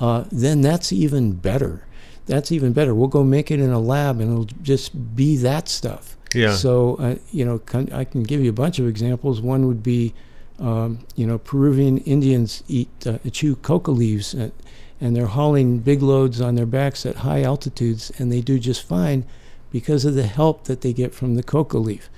uh, 0.00 0.24
then 0.30 0.60
that's 0.60 0.92
even 0.92 1.32
better. 1.32 1.86
That's 2.26 2.50
even 2.50 2.72
better. 2.72 2.94
We'll 2.94 3.08
go 3.08 3.22
make 3.24 3.50
it 3.50 3.60
in 3.60 3.70
a 3.70 3.78
lab 3.78 4.20
and 4.20 4.30
it'll 4.30 4.62
just 4.62 5.14
be 5.14 5.36
that 5.38 5.68
stuff. 5.68 6.16
Yeah. 6.34 6.54
So, 6.54 6.96
uh, 6.96 7.16
you 7.30 7.44
know, 7.44 7.60
I 7.92 8.04
can 8.04 8.22
give 8.22 8.42
you 8.42 8.50
a 8.50 8.54
bunch 8.54 8.78
of 8.78 8.88
examples. 8.88 9.40
One 9.40 9.66
would 9.66 9.82
be, 9.82 10.14
um, 10.58 11.00
you 11.14 11.26
know, 11.26 11.38
Peruvian 11.38 11.98
Indians 11.98 12.62
eat, 12.66 12.88
uh, 13.06 13.18
chew 13.30 13.56
coca 13.56 13.90
leaves 13.90 14.34
and, 14.34 14.52
and 15.00 15.14
they're 15.14 15.26
hauling 15.26 15.78
big 15.78 16.02
loads 16.02 16.40
on 16.40 16.54
their 16.54 16.66
backs 16.66 17.06
at 17.06 17.16
high 17.16 17.42
altitudes 17.42 18.10
and 18.18 18.32
they 18.32 18.40
do 18.40 18.58
just 18.58 18.86
fine 18.86 19.24
because 19.70 20.04
of 20.04 20.14
the 20.14 20.26
help 20.26 20.64
that 20.64 20.80
they 20.80 20.92
get 20.92 21.14
from 21.14 21.34
the 21.34 21.42
coca 21.42 21.78
leaf. 21.78 22.08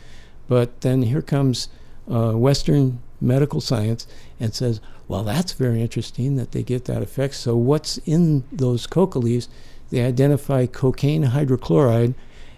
But 0.49 0.81
then 0.83 1.03
here 1.03 1.23
comes 1.23 1.69
uh, 2.11 2.33
Western 2.33 3.01
medical 3.21 3.61
science 3.61 4.07
and 4.39 4.55
says, 4.55 4.81
well, 5.09 5.23
that's 5.23 5.53
very 5.53 5.81
interesting 5.81 6.37
that 6.37 6.53
they 6.53 6.63
get 6.63 6.87
that 6.87 7.03
effect. 7.03 7.35
So, 7.35 7.57
what's 7.57 7.99
in 7.99 8.45
those 8.51 8.87
coca 8.87 9.19
leaves? 9.19 9.49
They 9.91 10.03
identify 10.03 10.67
cocaine 10.67 11.25
hydrochloride 11.25 12.15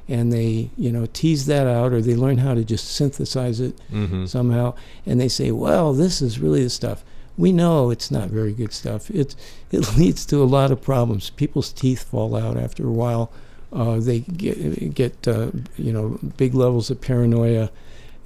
and 0.08 0.32
they, 0.32 0.70
you 0.78 0.90
know, 0.90 1.06
tease 1.12 1.44
that 1.46 1.66
out 1.66 1.92
or 1.92 2.00
they 2.00 2.16
learn 2.16 2.38
how 2.38 2.54
to 2.54 2.64
just 2.64 2.86
synthesize 2.90 3.60
it 3.60 3.78
mm-hmm. 3.92 4.24
somehow. 4.24 4.74
And 5.04 5.20
they 5.20 5.28
say, 5.28 5.50
well, 5.50 5.92
this 5.92 6.22
is 6.22 6.38
really 6.38 6.64
the 6.64 6.70
stuff. 6.70 7.04
We 7.36 7.52
know 7.52 7.90
it's 7.90 8.10
not 8.10 8.30
very 8.30 8.52
good 8.52 8.72
stuff. 8.72 9.10
It, 9.10 9.36
it 9.70 9.96
leads 9.98 10.24
to 10.26 10.42
a 10.42 10.44
lot 10.44 10.70
of 10.70 10.80
problems. 10.80 11.28
People's 11.30 11.72
teeth 11.72 12.04
fall 12.04 12.34
out 12.34 12.56
after 12.56 12.86
a 12.86 12.92
while. 12.92 13.30
Uh, 13.72 13.98
they 14.00 14.20
get, 14.20 14.94
get 14.94 15.28
uh, 15.28 15.50
you 15.76 15.92
know 15.92 16.18
big 16.36 16.54
levels 16.54 16.90
of 16.90 17.00
paranoia, 17.00 17.70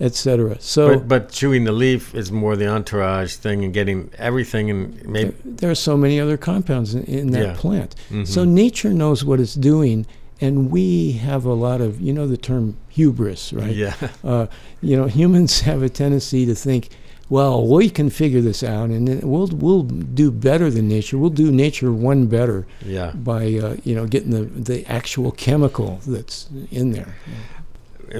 etc. 0.01 0.57
So, 0.61 0.99
but, 0.99 1.09
but, 1.09 1.31
chewing 1.31 1.65
the 1.65 1.73
leaf 1.73 2.15
is 2.15 2.31
more 2.31 2.57
the 2.57 2.69
entourage 2.69 3.35
thing 3.35 3.65
and 3.65 3.75
getting 3.75 4.11
everything 4.19 4.71
and 4.71 5.05
maybe 5.05 5.35
there, 5.45 5.71
are 5.71 5.77
so 5.77 5.97
many 5.97 6.21
other 6.21 6.37
compounds 6.37 6.95
in, 6.95 7.05
in 7.05 7.31
that 7.33 7.47
yeah. 7.47 7.57
plant. 7.57 7.97
Mm-hmm. 8.07 8.25
So 8.25 8.45
nature 8.45 8.91
knows 8.91 9.25
what 9.25 9.41
it's 9.41 9.55
doing, 9.55 10.07
and 10.41 10.71
we 10.71 11.13
have 11.13 11.45
a 11.45 11.55
lot 11.55 11.81
of 11.81 12.01
you 12.01 12.13
know 12.13 12.27
the 12.29 12.37
term 12.37 12.77
hubris, 12.89 13.53
right? 13.53 13.75
Yeah. 13.75 13.95
Uh, 14.23 14.47
you 14.81 14.97
know, 14.97 15.07
humans 15.07 15.61
have 15.63 15.83
a 15.83 15.89
tendency 15.89 16.47
to 16.47 16.55
think 16.55 16.89
well, 17.29 17.67
we 17.67 17.89
can 17.89 18.11
figure 18.11 18.41
this 18.41 18.63
out, 18.63 18.91
and 18.91 19.23
we'll 19.23 19.49
we'll 19.49 19.83
do 19.83 20.31
better 20.31 20.71
than 20.71 20.89
nature. 20.89 21.19
We'll 21.19 21.31
do 21.31 21.51
nature 21.51 21.93
one 21.93 22.27
better. 22.27 22.67
Yeah. 22.85 23.13
By 23.13 23.55
uh, 23.55 23.77
you 23.85 23.95
know 23.95 24.07
getting 24.07 24.31
the 24.31 24.45
the 24.45 24.87
actual 24.87 25.33
chemical 25.33 26.01
that's 26.07 26.49
in 26.71 26.93
there. 26.93 27.17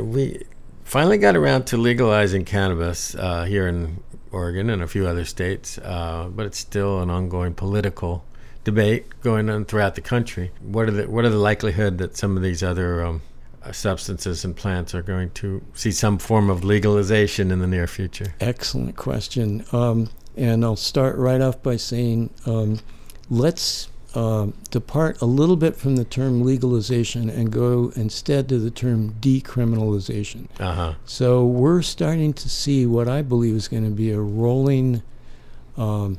We 0.01 0.45
finally 0.85 1.19
got 1.19 1.37
around 1.37 1.67
to 1.67 1.77
legalizing 1.77 2.45
cannabis 2.45 3.15
uh, 3.15 3.45
here 3.45 3.69
in 3.69 4.03
Oregon 4.31 4.71
and 4.71 4.83
a 4.83 4.87
few 4.87 5.07
other 5.07 5.25
states, 5.25 5.79
uh, 5.79 6.29
but 6.35 6.47
it's 6.47 6.59
still 6.59 7.01
an 7.01 7.11
ongoing 7.11 7.55
political 7.55 8.25
debate 8.65 9.21
going 9.21 9.51
on 9.51 9.65
throughout 9.65 9.95
the 9.95 10.01
country. 10.01 10.51
What 10.61 10.89
are 10.89 10.93
the 10.93 11.11
what 11.11 11.25
are 11.25 11.31
the 11.31 11.37
likelihood 11.37 11.99
that 11.99 12.17
some 12.17 12.37
of 12.37 12.43
these 12.43 12.63
other 12.63 13.05
um, 13.05 13.23
substances 13.71 14.45
and 14.45 14.57
plants 14.57 14.95
are 14.95 15.03
going 15.03 15.31
to 15.31 15.63
see 15.75 15.93
some 15.93 16.19
form 16.19 16.51
of 16.51 16.65
legalization 16.65 17.51
in 17.51 17.61
the 17.61 17.67
near 17.67 17.87
future? 17.87 18.35
Excellent 18.41 18.97
question. 18.97 19.65
Um, 19.73 20.11
and 20.37 20.65
I'll 20.65 20.77
start 20.77 21.17
right 21.17 21.41
off 21.41 21.63
by 21.63 21.77
saying 21.77 22.31
um, 22.47 22.81
let's 23.31 23.89
uh, 24.15 24.49
depart 24.71 25.21
a 25.23 25.25
little 25.25 25.57
bit 25.57 25.77
from 25.77 25.97
the 25.97 26.05
term 26.05 26.43
legalization 26.43 27.31
and 27.31 27.51
go 27.51 27.93
instead 27.97 28.49
to 28.49 28.59
the 28.59 28.71
term 28.71 29.15
decriminalization. 29.21 30.49
Uh-huh. 30.61 30.95
So 31.05 31.45
we're 31.45 31.83
starting 31.83 32.33
to 32.35 32.49
see 32.49 32.85
what 32.87 33.09
I 33.09 33.23
believe 33.23 33.55
is 33.55 33.69
going 33.69 33.85
to 33.85 33.91
be 33.91 34.11
a 34.11 34.21
rolling 34.21 35.03
um, 35.77 36.19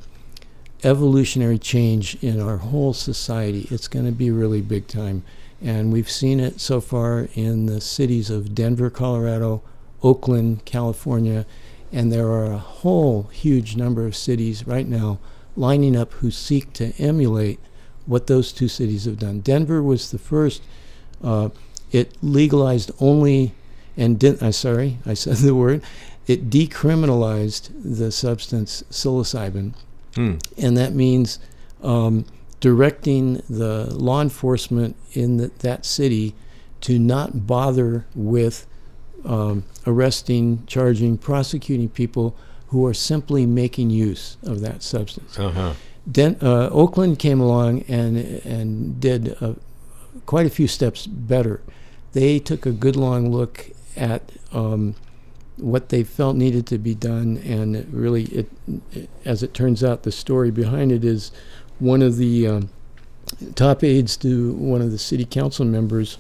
evolutionary 0.84 1.60
change 1.60 2.16
in 2.24 2.42
our 2.42 2.58
whole 2.58 2.94
society. 2.94 3.68
It's 3.70 3.88
going 3.88 4.06
to 4.06 4.12
be 4.12 4.32
really 4.32 4.62
big 4.62 4.88
time. 4.88 5.24
And 5.64 5.94
we've 5.94 6.10
seen 6.12 6.40
it 6.42 6.60
so 6.60 6.82
far 6.82 7.30
in 7.36 7.68
the 7.68 7.80
cities 7.80 8.30
of 8.30 8.54
Denver, 8.54 8.90
Colorado, 8.90 9.62
Oakland, 10.04 10.66
California, 10.66 11.46
And 11.92 12.12
there 12.12 12.28
are 12.28 12.52
a 12.52 12.58
whole 12.58 13.24
huge 13.32 13.76
number 13.78 14.06
of 14.06 14.16
cities 14.16 14.68
right 14.68 14.88
now 14.88 15.20
lining 15.56 15.96
up 15.96 16.12
who 16.14 16.32
seek 16.32 16.74
to 16.74 16.92
emulate 16.98 17.60
what 18.06 18.28
those 18.28 18.52
two 18.52 18.68
cities 18.68 19.06
have 19.06 19.20
done. 19.20 19.40
Denver 19.42 19.82
was 19.82 20.12
the 20.12 20.18
first. 20.18 20.62
Uh, 21.24 21.50
it 21.92 22.12
legalized 22.22 22.92
only, 23.00 23.54
and 23.96 24.20
didn't. 24.20 24.42
I 24.44 24.50
sorry, 24.52 24.98
I 25.06 25.14
said 25.14 25.38
the 25.38 25.56
word. 25.56 25.82
It 26.28 26.50
decriminalized 26.50 27.70
the 27.84 28.12
substance 28.12 28.84
psilocybin, 28.90 29.74
Hmm. 30.16 30.36
and 30.58 30.76
that 30.78 30.94
means 30.94 31.40
um, 31.84 32.26
directing 32.64 33.44
the 33.50 33.94
law 33.94 34.22
enforcement 34.22 34.96
in 35.12 35.36
the, 35.36 35.52
that 35.60 35.86
city 35.86 36.34
to 36.80 36.98
not 36.98 37.46
bother 37.46 38.06
with 38.16 38.66
um, 39.26 39.66
arresting, 39.86 40.64
charging, 40.66 41.18
prosecuting 41.18 41.90
people 41.90 42.38
who 42.68 42.86
are 42.86 42.94
simply 42.94 43.46
making 43.46 43.90
use 43.90 44.38
of 44.44 44.62
that 44.62 44.82
substance. 44.82 45.38
Uh-huh. 45.38 45.74
Den- 46.10 46.38
uh, 46.42 46.70
Oakland 46.72 47.20
came 47.20 47.42
along 47.42 47.82
and 47.90 48.16
and 48.46 48.98
did 49.02 49.36
uh 49.42 49.56
quite 50.26 50.46
a 50.46 50.50
few 50.50 50.68
steps 50.68 51.06
better. 51.06 51.60
They 52.14 52.40
took 52.40 52.66
a 52.66 52.72
good 52.72 52.96
long 52.96 53.30
look 53.30 53.72
at 53.98 54.32
um, 54.54 54.96
what 55.58 55.90
they 55.90 56.06
felt 56.06 56.38
needed 56.38 56.66
to 56.68 56.78
be 56.78 56.96
done, 56.96 57.42
and 57.44 57.76
it 57.76 57.88
really, 57.92 58.24
it, 58.26 58.50
it, 58.94 59.10
as 59.26 59.44
it 59.44 59.54
turns 59.54 59.84
out, 59.84 60.04
the 60.04 60.12
story 60.12 60.52
behind 60.52 60.92
it 60.92 61.04
is 61.04 61.32
one 61.80 62.02
of 62.02 62.18
the 62.18 62.48
um, 62.48 62.70
top 63.56 63.84
aides 63.84 64.18
to 64.18 64.54
one 64.54 64.82
of 64.82 64.92
the 64.92 64.98
city 64.98 65.26
council 65.26 65.66
members 65.66 66.18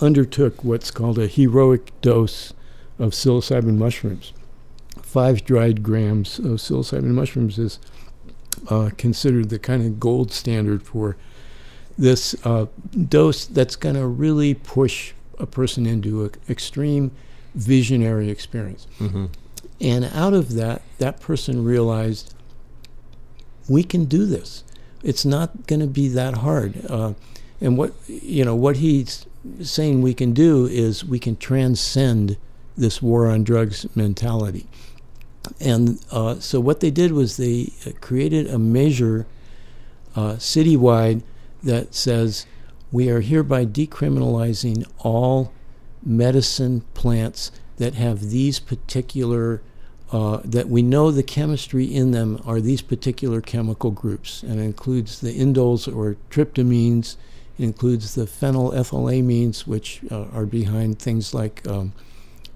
undertook 0.00 0.62
what's 0.62 0.90
called 0.90 1.18
a 1.18 1.26
heroic 1.26 1.90
dose 2.00 2.52
of 2.98 3.12
psilocybin 3.12 3.76
mushrooms. 3.76 4.32
Five 5.02 5.44
dried 5.44 5.82
grams 5.82 6.38
of 6.38 6.58
psilocybin 6.60 7.04
mushrooms 7.04 7.58
is 7.58 7.78
uh, 8.68 8.90
considered 8.96 9.50
the 9.50 9.58
kind 9.58 9.82
of 9.84 10.00
gold 10.00 10.32
standard 10.32 10.82
for 10.82 11.16
this 11.98 12.34
uh, 12.44 12.66
dose 13.08 13.46
that's 13.46 13.76
going 13.76 13.94
to 13.94 14.06
really 14.06 14.54
push 14.54 15.12
a 15.38 15.46
person 15.46 15.86
into 15.86 16.24
an 16.24 16.30
extreme 16.48 17.10
visionary 17.54 18.30
experience. 18.30 18.86
Mm-hmm. 18.98 19.26
And 19.80 20.04
out 20.06 20.34
of 20.34 20.54
that, 20.54 20.82
that 20.98 21.20
person 21.20 21.64
realized 21.64 22.34
we 23.68 23.82
can 23.82 24.04
do 24.04 24.26
this. 24.26 24.64
It's 25.02 25.24
not 25.24 25.66
going 25.66 25.80
to 25.80 25.86
be 25.86 26.08
that 26.08 26.34
hard. 26.34 26.84
Uh, 26.88 27.14
and 27.60 27.78
what 27.78 27.92
you 28.06 28.44
know, 28.44 28.54
what 28.54 28.76
he's 28.78 29.26
saying 29.62 30.02
we 30.02 30.14
can 30.14 30.32
do 30.32 30.66
is 30.66 31.04
we 31.04 31.18
can 31.18 31.36
transcend 31.36 32.36
this 32.76 33.00
war 33.00 33.28
on 33.28 33.44
drugs 33.44 33.86
mentality. 33.96 34.66
And 35.60 36.04
uh, 36.10 36.40
so 36.40 36.60
what 36.60 36.80
they 36.80 36.90
did 36.90 37.12
was 37.12 37.36
they 37.36 37.72
uh, 37.86 37.90
created 38.00 38.48
a 38.48 38.58
measure 38.58 39.26
uh, 40.14 40.34
citywide 40.34 41.22
that 41.62 41.94
says 41.94 42.46
we 42.90 43.08
are 43.10 43.20
hereby 43.20 43.64
decriminalizing 43.64 44.86
all 44.98 45.52
medicine 46.04 46.82
plants 46.94 47.50
that 47.76 47.94
have 47.94 48.30
these 48.30 48.58
particular 48.58 49.62
uh, 50.12 50.40
that 50.44 50.68
we 50.68 50.82
know 50.82 51.10
the 51.10 51.22
chemistry 51.22 51.84
in 51.84 52.12
them 52.12 52.40
are 52.46 52.60
these 52.60 52.82
particular 52.82 53.40
chemical 53.40 53.90
groups, 53.90 54.42
and 54.42 54.60
it 54.60 54.62
includes 54.62 55.20
the 55.20 55.32
indoles 55.38 55.92
or 55.92 56.16
tryptamines, 56.30 57.16
it 57.58 57.64
includes 57.64 58.14
the 58.14 58.26
phenylethylamines, 58.26 59.66
which 59.66 60.00
uh, 60.10 60.24
are 60.32 60.46
behind 60.46 60.98
things 60.98 61.34
like 61.34 61.66
um, 61.66 61.92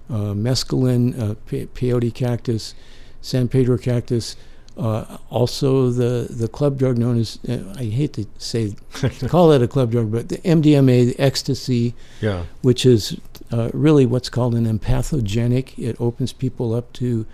uh, 0.09 0.33
mescaline, 0.33 1.17
uh, 1.19 1.35
pe- 1.45 1.65
peyote 1.67 2.13
cactus, 2.13 2.73
San 3.21 3.47
Pedro 3.47 3.77
cactus. 3.77 4.35
Uh, 4.77 5.17
also, 5.29 5.89
the, 5.89 6.27
the 6.29 6.47
club 6.47 6.77
drug 6.77 6.97
known 6.97 7.19
as, 7.19 7.37
uh, 7.49 7.73
I 7.77 7.85
hate 7.85 8.13
to 8.13 8.25
say, 8.37 8.73
call 9.27 9.51
it 9.51 9.61
a 9.61 9.67
club 9.67 9.91
drug, 9.91 10.11
but 10.11 10.29
the 10.29 10.37
MDMA, 10.37 11.07
the 11.13 11.19
ecstasy, 11.19 11.93
Yeah. 12.21 12.45
which 12.61 12.85
is 12.85 13.19
uh, 13.51 13.69
really 13.73 14.05
what's 14.05 14.29
called 14.29 14.55
an 14.55 14.65
empathogenic. 14.65 15.77
It 15.77 15.99
opens 15.99 16.31
people 16.31 16.73
up 16.73 16.93
to 16.93 17.25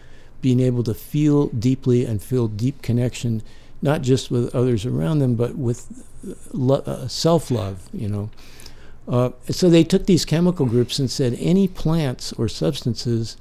being 0.41 0.59
able 0.59 0.83
to 0.83 0.93
feel 0.93 1.47
deeply 1.47 2.05
and 2.05 2.21
feel 2.21 2.47
deep 2.47 2.81
connection, 2.81 3.41
not 3.81 4.01
just 4.01 4.29
with 4.31 4.53
others 4.55 4.85
around 4.85 5.19
them, 5.19 5.35
but 5.35 5.55
with 5.55 6.03
lo- 6.53 6.83
uh, 6.85 7.07
self 7.07 7.51
love, 7.51 7.89
you 7.93 8.07
know. 8.07 8.29
Uh, 9.07 9.31
so 9.49 9.69
they 9.69 9.83
took 9.83 10.05
these 10.05 10.25
chemical 10.25 10.65
groups 10.65 10.99
and 10.99 11.09
said 11.09 11.37
any 11.39 11.67
plants 11.67 12.33
or 12.33 12.47
substances 12.47 13.37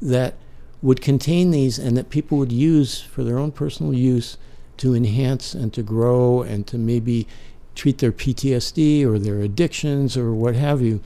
that 0.00 0.34
would 0.80 1.00
contain 1.00 1.50
these 1.50 1.78
and 1.78 1.96
that 1.96 2.08
people 2.08 2.38
would 2.38 2.52
use 2.52 3.00
for 3.00 3.24
their 3.24 3.38
own 3.38 3.50
personal 3.50 3.92
use 3.92 4.38
to 4.76 4.94
enhance 4.94 5.54
and 5.54 5.72
to 5.74 5.82
grow 5.82 6.42
and 6.42 6.66
to 6.68 6.78
maybe 6.78 7.26
treat 7.74 7.98
their 7.98 8.12
PTSD 8.12 9.04
or 9.04 9.18
their 9.18 9.40
addictions 9.40 10.16
or 10.16 10.32
what 10.32 10.54
have 10.54 10.80
you. 10.80 11.00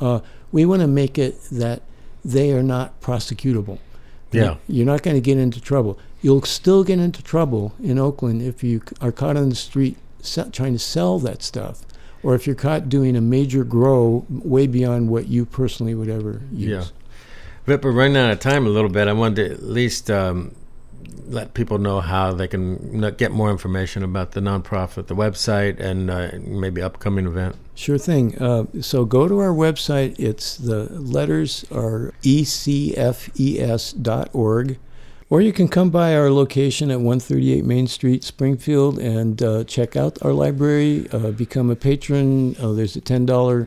Uh, 0.00 0.20
we 0.50 0.64
want 0.64 0.82
to 0.82 0.88
make 0.88 1.18
it 1.18 1.40
that 1.52 1.82
they 2.24 2.52
are 2.52 2.62
not 2.62 3.00
prosecutable. 3.00 3.78
Yeah. 4.40 4.56
You're 4.68 4.86
not 4.86 5.02
going 5.02 5.16
to 5.16 5.20
get 5.20 5.38
into 5.38 5.60
trouble. 5.60 5.98
You'll 6.20 6.42
still 6.42 6.84
get 6.84 6.98
into 6.98 7.22
trouble 7.22 7.74
in 7.82 7.98
Oakland 7.98 8.42
if 8.42 8.62
you 8.62 8.82
are 9.00 9.12
caught 9.12 9.36
on 9.36 9.48
the 9.48 9.54
street 9.54 9.96
trying 10.52 10.72
to 10.72 10.78
sell 10.78 11.18
that 11.18 11.42
stuff, 11.42 11.84
or 12.22 12.34
if 12.34 12.46
you're 12.46 12.56
caught 12.56 12.88
doing 12.88 13.16
a 13.16 13.20
major 13.20 13.64
grow 13.64 14.24
way 14.28 14.66
beyond 14.66 15.08
what 15.08 15.26
you 15.28 15.44
personally 15.44 15.94
would 15.94 16.08
ever 16.08 16.42
use. 16.52 16.70
Yeah. 16.70 16.84
Vip, 17.66 17.84
we're 17.84 17.92
running 17.92 18.16
out 18.16 18.30
of 18.30 18.40
time 18.40 18.66
a 18.66 18.70
little 18.70 18.90
bit. 18.90 19.08
I 19.08 19.12
wanted 19.12 19.48
to 19.48 19.54
at 19.54 19.62
least 19.62 20.10
um, 20.10 20.54
let 21.26 21.54
people 21.54 21.78
know 21.78 22.00
how 22.00 22.32
they 22.32 22.48
can 22.48 23.00
get 23.16 23.32
more 23.32 23.50
information 23.50 24.02
about 24.02 24.32
the 24.32 24.40
nonprofit, 24.40 25.06
the 25.06 25.14
website, 25.14 25.78
and 25.80 26.10
uh, 26.10 26.30
maybe 26.40 26.82
upcoming 26.82 27.26
event. 27.26 27.56
Sure 27.74 27.98
thing. 27.98 28.36
Uh, 28.38 28.64
so 28.80 29.04
go 29.04 29.28
to 29.28 29.38
our 29.38 29.52
website. 29.52 30.18
It's 30.18 30.56
the 30.56 30.84
letters 30.92 31.64
are 31.70 32.12
ecfes.org. 32.22 32.88
Or 35.30 35.40
you 35.40 35.52
can 35.54 35.68
come 35.68 35.88
by 35.88 36.14
our 36.14 36.30
location 36.30 36.90
at 36.90 36.98
138 36.98 37.64
Main 37.64 37.86
Street, 37.86 38.22
Springfield, 38.22 38.98
and 38.98 39.42
uh, 39.42 39.64
check 39.64 39.96
out 39.96 40.18
our 40.20 40.34
library, 40.34 41.08
uh, 41.10 41.30
become 41.30 41.70
a 41.70 41.76
patron. 41.76 42.54
Uh, 42.60 42.72
there's 42.72 42.96
a 42.96 43.00
$10 43.00 43.66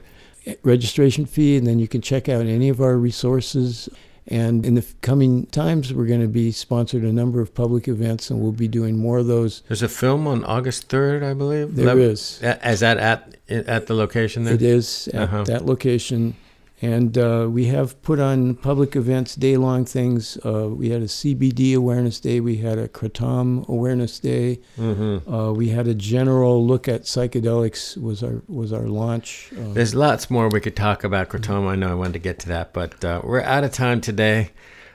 registration 0.62 1.26
fee, 1.26 1.58
and 1.58 1.66
then 1.66 1.80
you 1.80 1.88
can 1.88 2.02
check 2.02 2.30
out 2.30 2.46
any 2.46 2.70
of 2.70 2.82
our 2.82 2.98
resources. 2.98 3.90
And 4.28 4.66
in 4.66 4.74
the 4.74 4.86
coming 5.02 5.46
times, 5.48 5.94
we're 5.94 6.08
going 6.08 6.22
to 6.22 6.28
be 6.28 6.52
sponsored 6.52 7.04
a 7.04 7.14
number 7.14 7.42
of 7.42 7.54
public 7.54 7.88
events, 7.88 8.32
and 8.32 8.40
we'll 8.42 8.52
be 8.52 8.68
doing 8.68 8.98
more 8.98 9.20
of 9.20 9.28
those. 9.28 9.62
There's 9.68 9.84
a 9.84 9.88
film 9.88 10.26
on 10.28 10.44
August 10.46 10.90
3rd, 10.90 11.24
I 11.24 11.34
believe. 11.36 11.76
There 11.76 11.86
Eleven- 11.86 12.10
is. 12.10 12.40
Is 12.42 12.80
that 12.80 12.98
at 12.98 13.38
at 13.48 13.86
the 13.86 13.94
location 13.94 14.44
there? 14.44 14.56
It 14.56 14.64
is 14.64 15.08
at 15.14 15.22
Uh-huh. 15.24 15.44
that 15.44 15.66
location. 15.68 16.36
And 16.82 17.18
uh, 17.18 17.48
we 17.50 17.66
have 17.68 18.00
put 18.02 18.20
on 18.20 18.56
public 18.56 18.96
events, 18.98 19.36
day 19.36 19.56
long 19.56 19.86
things. 19.86 20.38
Uh, 20.46 20.68
we 20.70 20.90
had 20.90 21.02
a 21.02 21.06
CBD 21.06 21.74
awareness 21.76 22.20
day. 22.20 22.42
We 22.42 22.58
had 22.58 22.78
a 22.78 22.90
Kratom 22.90 23.66
awareness 23.70 24.20
day. 24.20 24.60
Mm-hmm. 24.78 25.34
Uh, 25.34 25.54
we 25.54 25.70
had 25.70 25.88
a 25.88 25.94
general 25.96 26.66
look 26.66 26.90
at 26.90 27.04
psychedelics. 27.04 27.96
Was 27.98 28.22
our 28.24 28.42
was 28.48 28.74
our 28.74 28.88
launch. 28.88 29.52
Uh, 29.58 29.72
There's 29.74 29.96
lots 29.96 30.30
more 30.30 30.50
we 30.50 30.60
could 30.60 30.76
talk 30.76 31.04
about 31.06 31.30
Kratom. 31.30 31.66
I 31.66 31.76
know 31.76 31.90
I 31.90 31.96
wanted 31.96 32.14
to 32.14 32.20
get 32.20 32.40
to 32.40 32.50
that, 32.50 32.74
but 32.74 33.04
uh, 33.06 33.22
we're 33.24 33.42
out 33.42 33.64
of 33.64 33.72
time 33.72 34.02
today. 34.02 34.52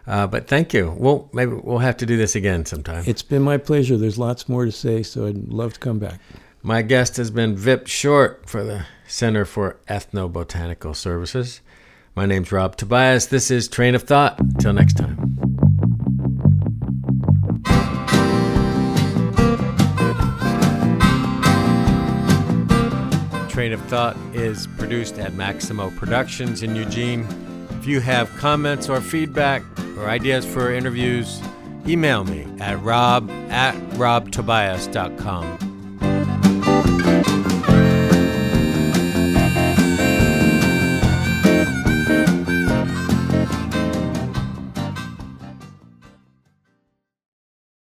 Uh, 0.06 0.26
but 0.26 0.48
thank 0.48 0.74
you. 0.74 0.94
Well, 0.98 1.30
maybe 1.32 1.52
we'll 1.54 1.78
have 1.78 1.96
to 1.98 2.06
do 2.06 2.16
this 2.16 2.34
again 2.34 2.66
sometime. 2.66 3.04
it's 3.06 3.22
been 3.22 3.42
my 3.42 3.56
pleasure. 3.58 3.96
There's 3.96 4.18
lots 4.18 4.48
more 4.48 4.64
to 4.64 4.72
say, 4.72 5.02
so 5.02 5.26
I'd 5.26 5.48
love 5.48 5.74
to 5.74 5.80
come 5.80 5.98
back. 5.98 6.20
My 6.62 6.82
guest 6.82 7.16
has 7.16 7.30
been 7.30 7.56
Vip 7.56 7.86
Short 7.86 8.46
for 8.48 8.62
the 8.64 8.84
Center 9.06 9.44
for 9.44 9.78
Ethnobotanical 9.88 10.94
Services. 10.94 11.60
My 12.16 12.26
name's 12.26 12.50
Rob 12.50 12.76
Tobias. 12.76 13.26
This 13.26 13.50
is 13.50 13.68
Train 13.68 13.94
of 13.94 14.02
Thought. 14.02 14.40
Until 14.40 14.72
next 14.72 14.96
time. 14.96 15.16
Train 23.48 23.72
of 23.72 23.80
Thought 23.82 24.16
is 24.32 24.66
produced 24.78 25.18
at 25.18 25.34
Maximo 25.34 25.90
Productions 25.90 26.62
in 26.62 26.74
Eugene. 26.74 27.26
If 27.78 27.86
you 27.86 28.00
have 28.00 28.34
comments 28.36 28.88
or 28.88 29.00
feedback 29.00 29.62
or 29.96 30.08
ideas 30.08 30.44
for 30.44 30.72
interviews, 30.72 31.40
email 31.86 32.24
me 32.24 32.46
at 32.60 32.80
rob 32.82 33.30
at 33.50 33.74
robtobias.com. 33.92 35.69